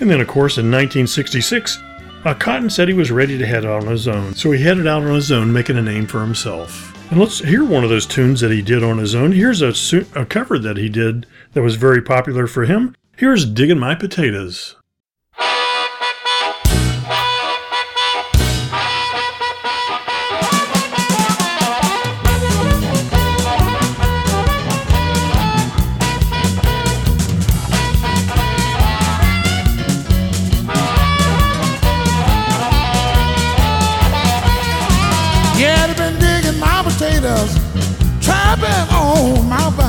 And 0.00 0.10
then, 0.10 0.20
of 0.20 0.28
course, 0.28 0.58
in 0.58 0.70
1966, 0.70 1.78
uh, 2.26 2.34
Cotton 2.34 2.68
said 2.68 2.88
he 2.88 2.94
was 2.94 3.10
ready 3.10 3.38
to 3.38 3.46
head 3.46 3.64
out 3.64 3.84
on 3.84 3.88
his 3.88 4.06
own. 4.06 4.34
So 4.34 4.50
he 4.50 4.62
headed 4.62 4.86
out 4.86 5.04
on 5.04 5.14
his 5.14 5.32
own, 5.32 5.52
making 5.52 5.78
a 5.78 5.82
name 5.82 6.06
for 6.06 6.20
himself. 6.20 6.92
And 7.10 7.20
let's 7.20 7.38
hear 7.38 7.64
one 7.64 7.84
of 7.84 7.88
those 7.90 8.04
tunes 8.04 8.40
that 8.40 8.50
he 8.50 8.60
did 8.60 8.82
on 8.82 8.98
his 8.98 9.14
own. 9.14 9.32
Here's 9.32 9.62
a, 9.62 9.72
a 10.14 10.26
cover 10.26 10.58
that 10.58 10.76
he 10.76 10.88
did 10.88 11.24
that 11.52 11.62
was 11.62 11.76
very 11.76 12.02
popular 12.02 12.46
for 12.46 12.64
him. 12.64 12.94
Here's 13.18 13.46
Digging 13.46 13.78
My 13.78 13.94
Potatoes. 13.94 14.76
Yeah, 35.58 35.86
they've 35.86 35.96
been 35.96 36.20
digging 36.20 36.60
my 36.60 36.82
potatoes, 36.82 37.54
trapping 38.20 38.94
on 38.94 39.48
my 39.48 39.70
vine. 39.70 39.85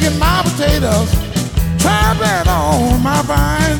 Digging 0.00 0.18
my 0.18 0.42
potatoes, 0.42 1.08
trapping 1.78 2.48
on 2.50 3.00
my 3.00 3.22
vine. 3.22 3.78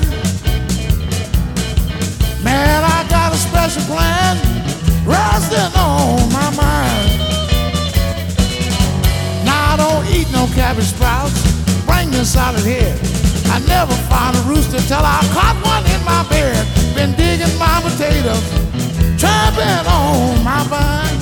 Man, 2.44 2.84
I 2.84 3.04
got 3.08 3.32
a 3.32 3.36
special 3.36 3.82
plan 3.82 4.36
resting 5.04 5.72
on 5.74 6.30
my 6.30 6.50
mind. 6.54 7.08
Now 9.44 9.72
I 9.72 9.76
don't 9.76 10.06
eat 10.14 10.30
no 10.30 10.46
cabbage 10.54 10.86
sprouts. 10.94 11.34
Bring 11.84 12.12
this 12.12 12.36
out 12.36 12.54
of 12.54 12.64
here. 12.64 12.94
I 13.46 13.58
never 13.66 13.94
found 14.06 14.36
a 14.36 14.42
rooster 14.42 14.80
till 14.86 15.04
I 15.04 15.20
caught 15.34 15.58
one 15.66 15.84
in 15.94 16.00
my 16.04 16.22
bed. 16.28 16.62
Been 16.94 17.12
digging 17.16 17.58
my 17.58 17.80
potatoes, 17.82 18.46
trapping 19.18 19.86
on 19.90 20.44
my 20.44 20.62
vine. 20.70 21.18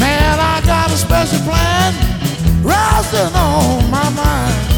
Man, 0.00 0.40
I 0.40 0.60
got 0.66 0.90
a 0.90 0.96
special 0.96 1.38
plan 1.46 2.11
resting 2.62 3.34
on 3.34 3.90
my 3.90 4.08
mind. 4.10 4.72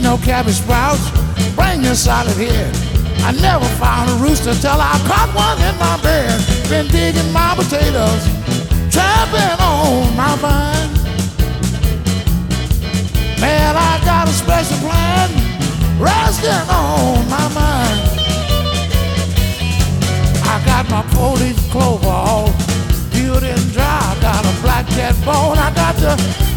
No 0.00 0.16
cabbage 0.16 0.54
sprouts. 0.54 1.10
Bring 1.54 1.82
out 2.06 2.26
of 2.26 2.38
here. 2.38 2.87
I 3.28 3.32
never 3.32 3.66
found 3.76 4.08
a 4.08 4.14
rooster 4.14 4.54
till 4.54 4.80
I 4.80 4.96
caught 5.04 5.28
one 5.36 5.60
in 5.60 5.76
my 5.76 6.00
bed. 6.00 6.32
Been 6.70 6.86
digging 6.86 7.30
my 7.30 7.52
potatoes, 7.54 8.24
trapping 8.88 9.60
on 9.60 10.16
my 10.16 10.34
vine. 10.40 10.88
Man, 13.38 13.76
I 13.76 14.00
got 14.06 14.28
a 14.28 14.32
special 14.32 14.78
plan 14.78 15.28
resting 16.00 16.64
on 16.72 17.28
my 17.28 17.46
mind. 17.52 18.00
I 20.48 20.62
got 20.64 20.88
my 20.88 21.02
four-leaf 21.12 21.58
clover 21.70 22.08
all 22.08 22.48
peeled 23.12 23.42
and 23.42 23.72
dry. 23.74 23.84
I 23.84 24.16
got 24.22 24.42
a 24.42 24.62
black 24.62 24.86
cat 24.86 25.14
bone. 25.26 25.58
I 25.58 25.70
got 25.74 25.96
to 25.96 26.47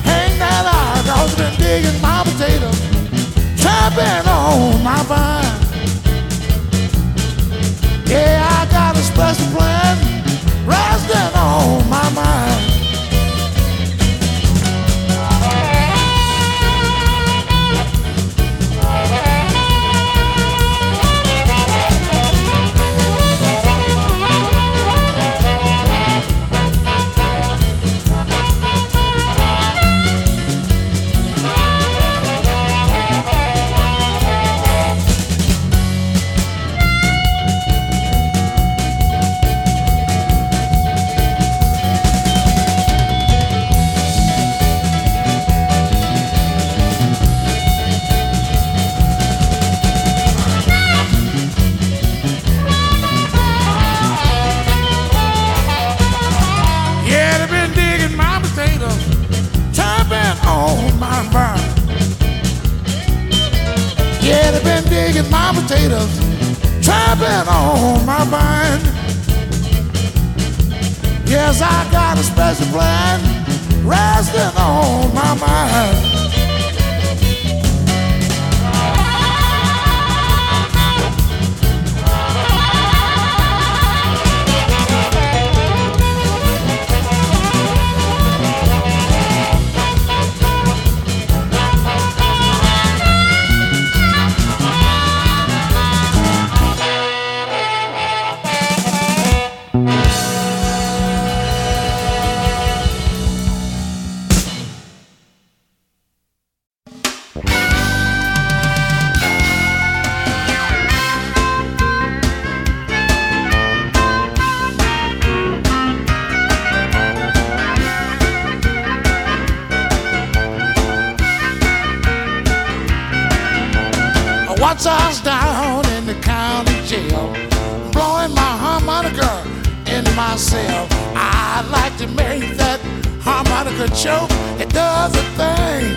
I 132.12 132.14
make 132.14 132.58
that 132.58 132.80
harmonica 133.22 133.88
choke. 133.96 134.32
It 134.60 134.70
does 134.74 135.16
a 135.16 135.24
thing 135.40 135.96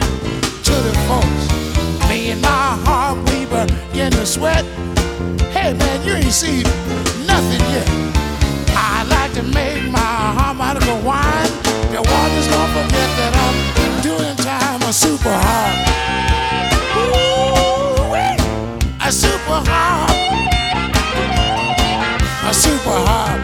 to 0.63 0.75
the 0.87 0.95
folks. 1.09 2.09
Me 2.09 2.31
and 2.31 2.41
my 2.41 2.79
heart, 2.87 3.19
we 3.31 3.47
begin 3.47 4.13
to 4.13 4.27
sweat. 4.27 4.65
Hey 5.51 5.73
man, 5.75 6.07
you 6.07 6.15
ain't 6.15 6.33
seen 6.33 6.63
nothing 7.27 7.63
yet. 7.75 7.89
I 8.77 9.03
like 9.09 9.33
to 9.35 9.43
make 9.43 9.91
my 9.91 10.15
harmonica 10.39 10.95
whine. 11.03 11.51
The 11.91 12.01
is 12.01 12.49
gonna 12.49 12.73
forget 12.79 13.11
that 13.19 13.33
I'm 13.45 13.57
doing 14.03 14.37
time 14.37 14.83
a 14.83 14.93
Super 14.93 15.35
Harp. 15.35 15.77
Ooh-wee. 16.97 18.39
A 19.03 19.11
Super 19.11 19.61
Harp. 19.67 20.11
A 22.49 22.55
Super 22.55 22.99
Harp. 23.07 23.41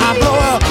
I 0.00 0.16
blow 0.18 0.38
up 0.54 0.67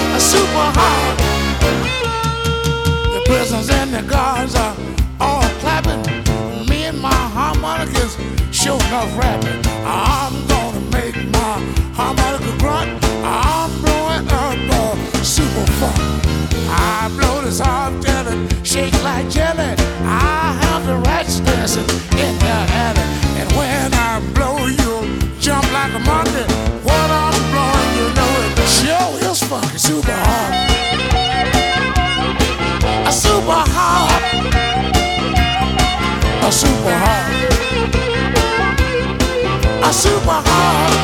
I'm 8.99 10.47
gonna 10.47 10.79
make 10.89 11.15
my 11.29 11.61
harmonica 11.93 12.57
grunt. 12.57 12.89
I'm 13.23 13.69
blowing 13.79 14.27
up 14.27 14.97
a 15.13 15.23
super 15.23 15.71
funk. 15.73 15.99
I 16.67 17.07
blow 17.15 17.41
this 17.43 17.59
hard 17.59 17.93
it 18.03 18.65
shake 18.65 18.93
like 19.03 19.29
jelly. 19.29 19.75
I 20.01 20.57
have 20.63 20.87
the 20.87 20.97
rats 21.05 21.39
dancing 21.41 21.87
in 22.17 22.33
the 22.39 22.55
alley. 22.85 23.07
And 23.39 23.51
when 23.51 23.93
I 23.93 24.19
blow, 24.33 24.65
you 24.65 25.19
jump 25.39 25.71
like 25.73 25.93
a 25.93 25.99
monkey. 25.99 26.45
What 26.81 27.09
I'm 27.21 27.37
blowing, 27.53 27.89
you 27.99 28.07
know 28.17 28.31
it 28.41 28.57
sure 28.77 29.29
is 29.29 29.43
fucking 29.43 29.77
Super 29.77 30.11
Harp. 30.11 30.36
Super 39.97 40.43
hard. 40.45 40.96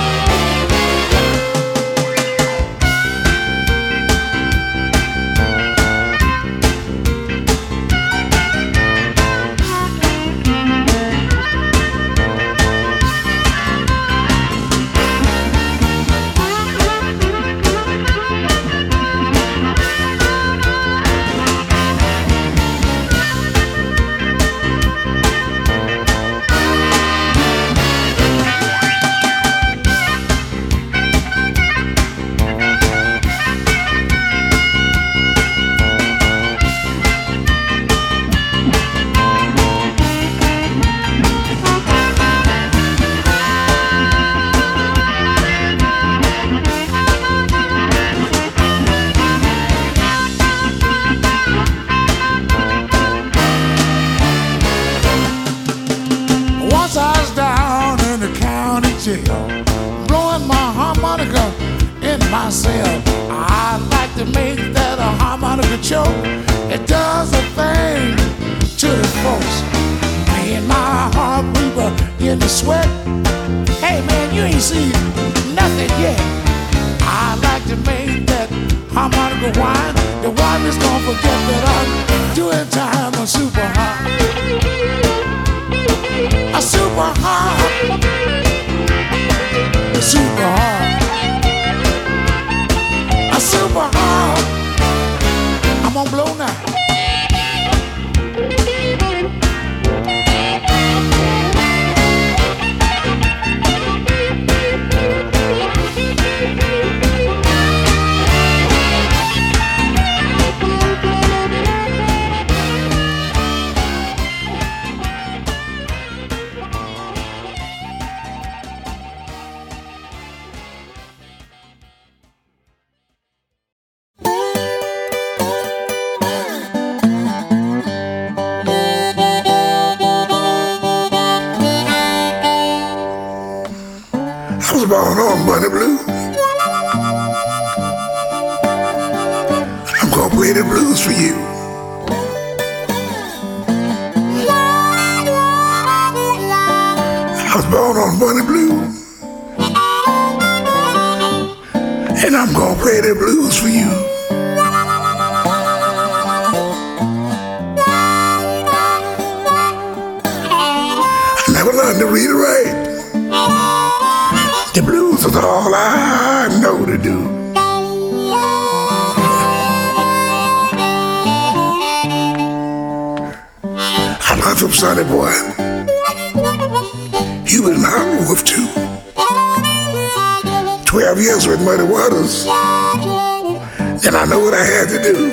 And 182.23 184.15
I 184.15 184.25
know 184.25 184.39
what 184.39 184.53
I 184.53 184.63
had 184.63 184.87
to 184.89 185.01
do. 185.03 185.31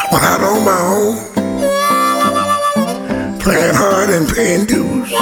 I 0.00 0.06
went 0.10 0.24
out 0.24 0.40
on 0.40 0.64
my 0.64 0.80
own. 0.96 1.16
Playing 3.40 3.74
hard 3.74 4.08
and 4.08 4.26
paying 4.26 4.64
dues. 4.64 5.12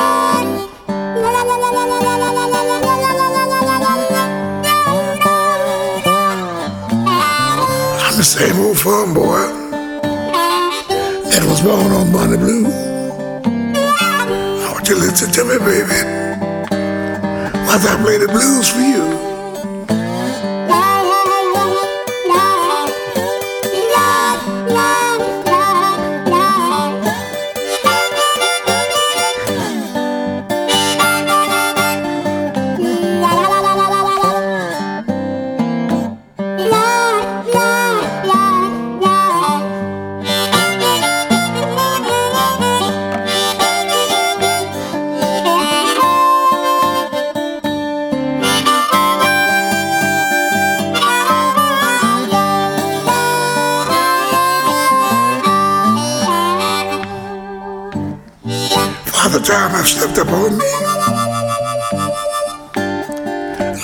I'm 8.07 8.17
the 8.17 8.23
same 8.23 8.61
old 8.61 8.79
farm 8.79 9.13
boy 9.13 9.43
that 11.31 11.45
was 11.49 11.61
born 11.63 11.93
on 11.99 12.13
Bonnie 12.13 12.37
Blue. 12.37 12.67
I 14.63 14.73
want 14.73 14.89
you 14.89 14.95
to 14.95 15.01
listen 15.01 15.33
to 15.33 15.45
me, 15.45 15.59
baby, 15.59 16.01
while 17.67 17.81
I 17.83 17.97
play 18.05 18.19
the 18.19 18.29
blues 18.29 18.69
for 18.71 18.81
you. 18.81 18.98
Father 59.31 59.45
time 59.45 59.77
I've 59.77 59.87
slipped 59.87 60.17
up 60.17 60.29
on 60.29 60.57
me. 60.57 60.65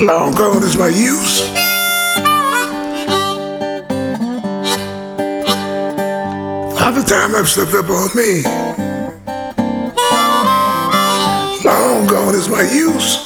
Long 0.06 0.34
gone 0.34 0.62
is 0.62 0.74
my 0.78 0.88
use. 0.88 1.42
Father 6.78 7.02
time 7.02 7.34
I've 7.34 7.46
slipped 7.46 7.74
up 7.74 7.90
on 7.90 8.08
me. 8.16 8.42
Long 11.62 12.06
gone 12.06 12.34
is 12.34 12.48
my 12.48 12.62
use. 12.62 13.23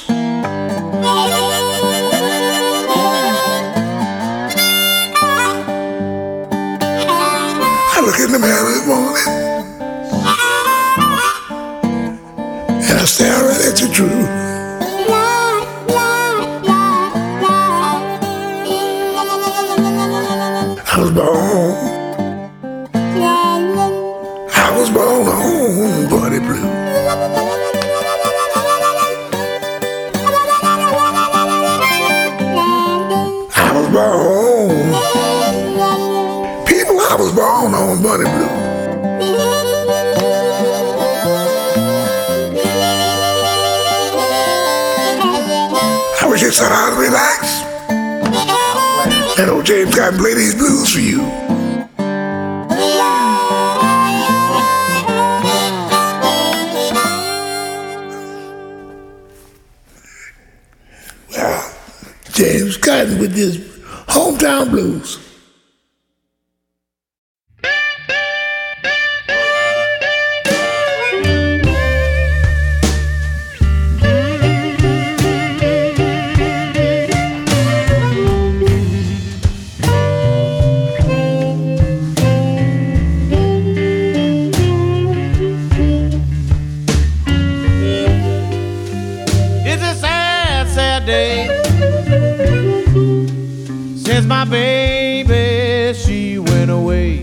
Since 94.18 94.28
my 94.28 94.44
baby. 94.44 95.94
She 95.96 96.40
went 96.40 96.72
away. 96.72 97.22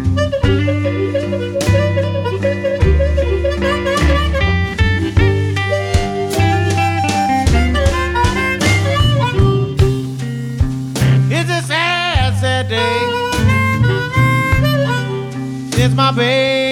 It's 11.30 11.50
a 11.50 11.62
sad, 11.68 12.38
sad 12.40 12.70
day. 12.70 13.00
Since 15.76 15.96
my 15.96 16.12
baby 16.14 16.65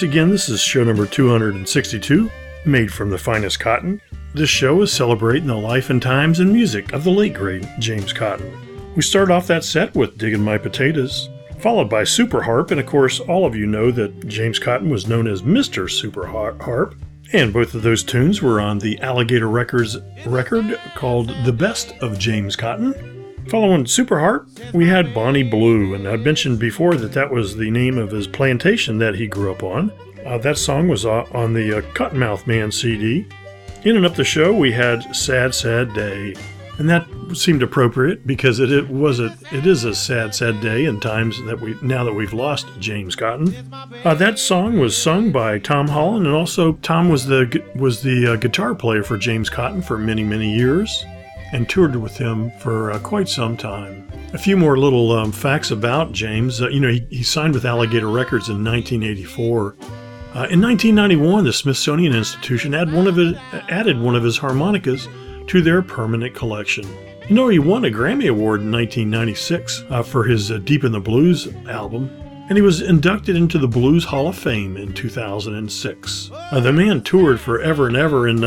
once 0.00 0.10
again, 0.10 0.30
this 0.30 0.48
is 0.48 0.62
show 0.62 0.82
number 0.82 1.04
262, 1.04 2.30
made 2.64 2.90
from 2.90 3.10
the 3.10 3.18
finest 3.18 3.60
cotton. 3.60 4.00
This 4.32 4.48
show 4.48 4.80
is 4.80 4.90
celebrating 4.90 5.46
the 5.46 5.54
life 5.54 5.90
and 5.90 6.00
times 6.00 6.40
and 6.40 6.50
music 6.50 6.94
of 6.94 7.04
the 7.04 7.10
late 7.10 7.34
great 7.34 7.66
James 7.78 8.10
Cotton. 8.10 8.50
We 8.96 9.02
start 9.02 9.30
off 9.30 9.46
that 9.48 9.62
set 9.62 9.94
with 9.94 10.16
Digging 10.16 10.42
My 10.42 10.56
Potatoes, 10.56 11.28
followed 11.58 11.90
by 11.90 12.04
Super 12.04 12.40
Harp, 12.40 12.70
and 12.70 12.80
of 12.80 12.86
course, 12.86 13.20
all 13.20 13.44
of 13.44 13.54
you 13.54 13.66
know 13.66 13.90
that 13.90 14.26
James 14.26 14.58
Cotton 14.58 14.88
was 14.88 15.06
known 15.06 15.28
as 15.28 15.42
Mr. 15.42 15.90
Super 15.90 16.26
Harp, 16.26 16.94
and 17.34 17.52
both 17.52 17.74
of 17.74 17.82
those 17.82 18.02
tunes 18.02 18.40
were 18.40 18.58
on 18.58 18.78
the 18.78 18.98
Alligator 19.00 19.50
Records 19.50 19.98
record 20.24 20.80
called 20.94 21.28
The 21.44 21.52
Best 21.52 21.92
of 22.00 22.18
James 22.18 22.56
Cotton. 22.56 22.94
Following 23.50 23.84
Super 23.84 24.20
Harp, 24.20 24.48
we 24.72 24.86
had 24.86 25.12
Bonnie 25.12 25.42
Blue, 25.42 25.92
and 25.92 26.06
I'd 26.06 26.20
mentioned 26.20 26.60
before 26.60 26.94
that 26.94 27.12
that 27.14 27.32
was 27.32 27.56
the 27.56 27.68
name 27.68 27.98
of 27.98 28.12
his 28.12 28.28
plantation 28.28 28.98
that 28.98 29.16
he 29.16 29.26
grew 29.26 29.50
up 29.50 29.64
on. 29.64 29.90
Uh, 30.24 30.38
that 30.38 30.56
song 30.56 30.86
was 30.86 31.04
uh, 31.04 31.24
on 31.32 31.52
the 31.52 31.78
uh, 31.78 31.80
Cottonmouth 31.94 32.46
Man 32.46 32.70
CD. 32.70 33.26
In 33.82 33.96
and 33.96 34.06
up 34.06 34.14
the 34.14 34.22
show, 34.22 34.54
we 34.54 34.70
had 34.70 35.16
"Sad 35.16 35.52
Sad 35.52 35.92
Day," 35.94 36.36
and 36.78 36.88
that 36.88 37.08
seemed 37.34 37.64
appropriate 37.64 38.24
because 38.24 38.60
it, 38.60 38.70
it 38.70 38.88
was 38.88 39.18
a 39.18 39.36
it 39.50 39.66
is 39.66 39.82
a 39.82 39.96
sad 39.96 40.32
sad 40.32 40.60
day 40.60 40.84
in 40.84 41.00
times 41.00 41.42
that 41.46 41.60
we 41.60 41.76
now 41.82 42.04
that 42.04 42.14
we've 42.14 42.32
lost 42.32 42.68
James 42.78 43.16
Cotton. 43.16 43.52
Uh, 44.04 44.14
that 44.14 44.38
song 44.38 44.78
was 44.78 44.96
sung 44.96 45.32
by 45.32 45.58
Tom 45.58 45.88
Holland, 45.88 46.24
and 46.24 46.36
also 46.36 46.74
Tom 46.74 47.08
was 47.08 47.26
the 47.26 47.60
was 47.74 48.00
the 48.00 48.34
uh, 48.34 48.36
guitar 48.36 48.76
player 48.76 49.02
for 49.02 49.18
James 49.18 49.50
Cotton 49.50 49.82
for 49.82 49.98
many 49.98 50.22
many 50.22 50.54
years 50.54 51.04
and 51.52 51.68
toured 51.68 51.96
with 51.96 52.16
him 52.16 52.50
for 52.58 52.92
uh, 52.92 52.98
quite 53.00 53.28
some 53.28 53.56
time. 53.56 54.08
A 54.32 54.38
few 54.38 54.56
more 54.56 54.78
little 54.78 55.12
um, 55.12 55.32
facts 55.32 55.70
about 55.70 56.12
James. 56.12 56.62
Uh, 56.62 56.68
you 56.68 56.80
know, 56.80 56.90
he, 56.90 57.06
he 57.10 57.22
signed 57.22 57.54
with 57.54 57.64
Alligator 57.64 58.08
Records 58.08 58.48
in 58.48 58.64
1984. 58.64 59.76
Uh, 60.32 60.46
in 60.48 60.60
1991, 60.60 61.44
the 61.44 61.52
Smithsonian 61.52 62.14
Institution 62.14 62.72
added 62.74 62.94
one 62.94 63.08
added 63.68 64.00
one 64.00 64.14
of 64.14 64.22
his 64.22 64.38
harmonicas 64.38 65.08
to 65.48 65.60
their 65.60 65.82
permanent 65.82 66.36
collection. 66.36 66.86
You 67.28 67.34
know, 67.34 67.48
he 67.48 67.58
won 67.58 67.84
a 67.84 67.90
Grammy 67.90 68.28
Award 68.28 68.60
in 68.60 68.70
1996 68.70 69.84
uh, 69.90 70.02
for 70.04 70.24
his 70.24 70.52
uh, 70.52 70.58
Deep 70.58 70.84
in 70.84 70.92
the 70.92 71.00
Blues 71.00 71.48
album, 71.68 72.08
and 72.48 72.56
he 72.56 72.62
was 72.62 72.80
inducted 72.80 73.34
into 73.34 73.58
the 73.58 73.66
Blues 73.66 74.04
Hall 74.04 74.28
of 74.28 74.38
Fame 74.38 74.76
in 74.76 74.92
2006. 74.92 76.30
Uh, 76.32 76.60
the 76.60 76.72
man 76.72 77.02
toured 77.02 77.40
forever 77.40 77.88
and 77.88 77.96
ever, 77.96 78.28
and 78.28 78.44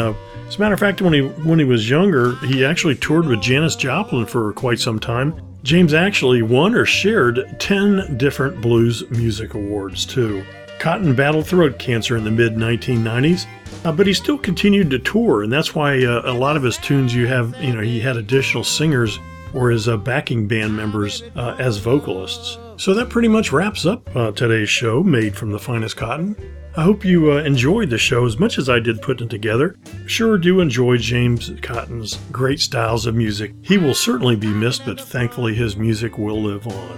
as 0.54 0.58
a 0.58 0.62
matter 0.62 0.76
of 0.76 0.80
fact, 0.80 1.02
when 1.02 1.14
he 1.14 1.22
when 1.22 1.58
he 1.58 1.66
was 1.66 1.90
younger, 1.90 2.36
he 2.46 2.64
actually 2.64 2.94
toured 2.94 3.26
with 3.26 3.42
Janis 3.42 3.76
Joplin 3.76 4.28
for 4.28 4.54
quite 4.54 4.80
some 4.80 5.00
time. 5.00 5.34
James 5.64 5.96
actually 5.96 6.44
won 6.44 6.76
or 6.76 6.86
shared 6.86 7.56
10 7.58 8.18
different 8.18 8.62
blues 8.62 9.04
music 9.10 9.56
awards 9.56 10.06
too. 10.06 10.44
Cotton 10.78 11.16
battled 11.16 11.48
throat 11.48 11.80
cancer 11.80 12.18
in 12.18 12.24
the 12.24 12.30
mid 12.30 12.54
1990s, 12.54 13.48
uh, 13.84 13.92
but 13.92 14.06
he 14.06 14.14
still 14.14 14.38
continued 14.38 14.92
to 14.92 15.00
tour, 15.00 15.42
and 15.42 15.52
that's 15.52 15.74
why 15.74 16.06
uh, 16.06 16.22
a 16.26 16.34
lot 16.34 16.56
of 16.56 16.62
his 16.62 16.78
tunes 16.78 17.16
you 17.16 17.26
have, 17.26 17.60
you 17.60 17.74
know, 17.74 17.82
he 17.82 18.00
had 18.00 18.16
additional 18.16 18.64
singers 18.64 19.18
or 19.56 19.72
his 19.72 19.88
uh, 19.88 19.98
backing 19.98 20.48
band 20.48 20.78
members 20.78 21.24
uh, 21.36 21.56
as 21.58 21.78
vocalists. 21.80 22.60
So 22.78 22.94
that 22.94 23.10
pretty 23.10 23.28
much 23.28 23.52
wraps 23.52 23.86
up 23.86 24.14
uh, 24.16 24.32
today's 24.32 24.70
show, 24.70 25.04
made 25.04 25.36
from 25.36 25.52
the 25.52 25.60
finest 25.60 25.96
cotton. 25.96 26.36
I 26.76 26.82
hope 26.82 27.06
you 27.06 27.32
uh, 27.32 27.44
enjoyed 27.44 27.92
the 27.92 28.00
show 28.00 28.26
as 28.26 28.40
much 28.40 28.58
as 28.58 28.68
I 28.68 28.80
did 28.80 29.02
putting 29.02 29.28
it 29.28 29.30
together. 29.30 29.78
Sure 30.08 30.40
do 30.40 30.60
enjoy 30.60 30.98
James 30.98 31.52
Cotton's 31.62 32.18
great 32.32 32.60
styles 32.60 33.06
of 33.06 33.14
music. 33.14 33.54
He 33.62 33.78
will 33.78 33.94
certainly 33.94 34.36
be 34.36 34.48
missed, 34.48 34.84
but 34.86 35.00
thankfully 35.00 35.54
his 35.54 35.78
music 35.78 36.18
will 36.18 36.42
live 36.42 36.66
on. 36.68 36.98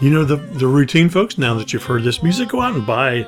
You 0.00 0.10
know 0.10 0.24
the, 0.24 0.36
the 0.36 0.66
routine, 0.66 1.10
folks. 1.10 1.36
Now 1.36 1.52
that 1.54 1.72
you've 1.72 1.84
heard 1.84 2.04
this 2.04 2.22
music, 2.22 2.48
go 2.48 2.62
out 2.62 2.74
and 2.74 2.86
buy 2.86 3.26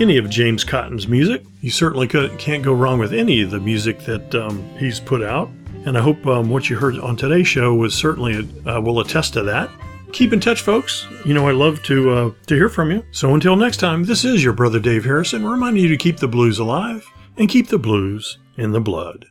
any 0.00 0.18
of 0.18 0.28
James 0.28 0.64
Cotton's 0.64 1.06
music. 1.06 1.44
You 1.60 1.70
certainly 1.70 2.08
could, 2.08 2.36
can't 2.38 2.64
go 2.64 2.72
wrong 2.72 2.98
with 2.98 3.12
any 3.12 3.42
of 3.42 3.52
the 3.52 3.60
music 3.60 4.00
that 4.00 4.34
um, 4.34 4.68
he's 4.76 4.98
put 4.98 5.22
out. 5.22 5.48
And 5.86 5.96
I 5.96 6.00
hope 6.00 6.26
um, 6.26 6.50
what 6.50 6.68
you 6.68 6.76
heard 6.76 6.98
on 6.98 7.16
today's 7.16 7.46
show 7.46 7.74
was 7.74 7.94
certainly 7.94 8.48
uh, 8.66 8.80
will 8.80 9.00
attest 9.00 9.34
to 9.34 9.42
that. 9.44 9.70
Keep 10.12 10.34
in 10.34 10.40
touch, 10.40 10.60
folks. 10.60 11.06
You 11.24 11.34
know 11.34 11.48
I 11.48 11.52
love 11.52 11.82
to 11.84 12.10
uh, 12.10 12.30
to 12.46 12.54
hear 12.54 12.68
from 12.68 12.90
you. 12.90 13.02
So 13.10 13.34
until 13.34 13.56
next 13.56 13.78
time, 13.78 14.04
this 14.04 14.24
is 14.24 14.44
your 14.44 14.52
brother 14.52 14.78
Dave 14.78 15.04
Harrison 15.04 15.44
reminding 15.44 15.82
you 15.82 15.88
to 15.88 15.96
keep 15.96 16.18
the 16.18 16.28
blues 16.28 16.58
alive 16.58 17.10
and 17.38 17.48
keep 17.48 17.68
the 17.68 17.78
blues 17.78 18.38
in 18.56 18.72
the 18.72 18.80
blood. 18.80 19.26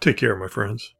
Take 0.00 0.16
care, 0.18 0.36
my 0.36 0.48
friends. 0.48 0.94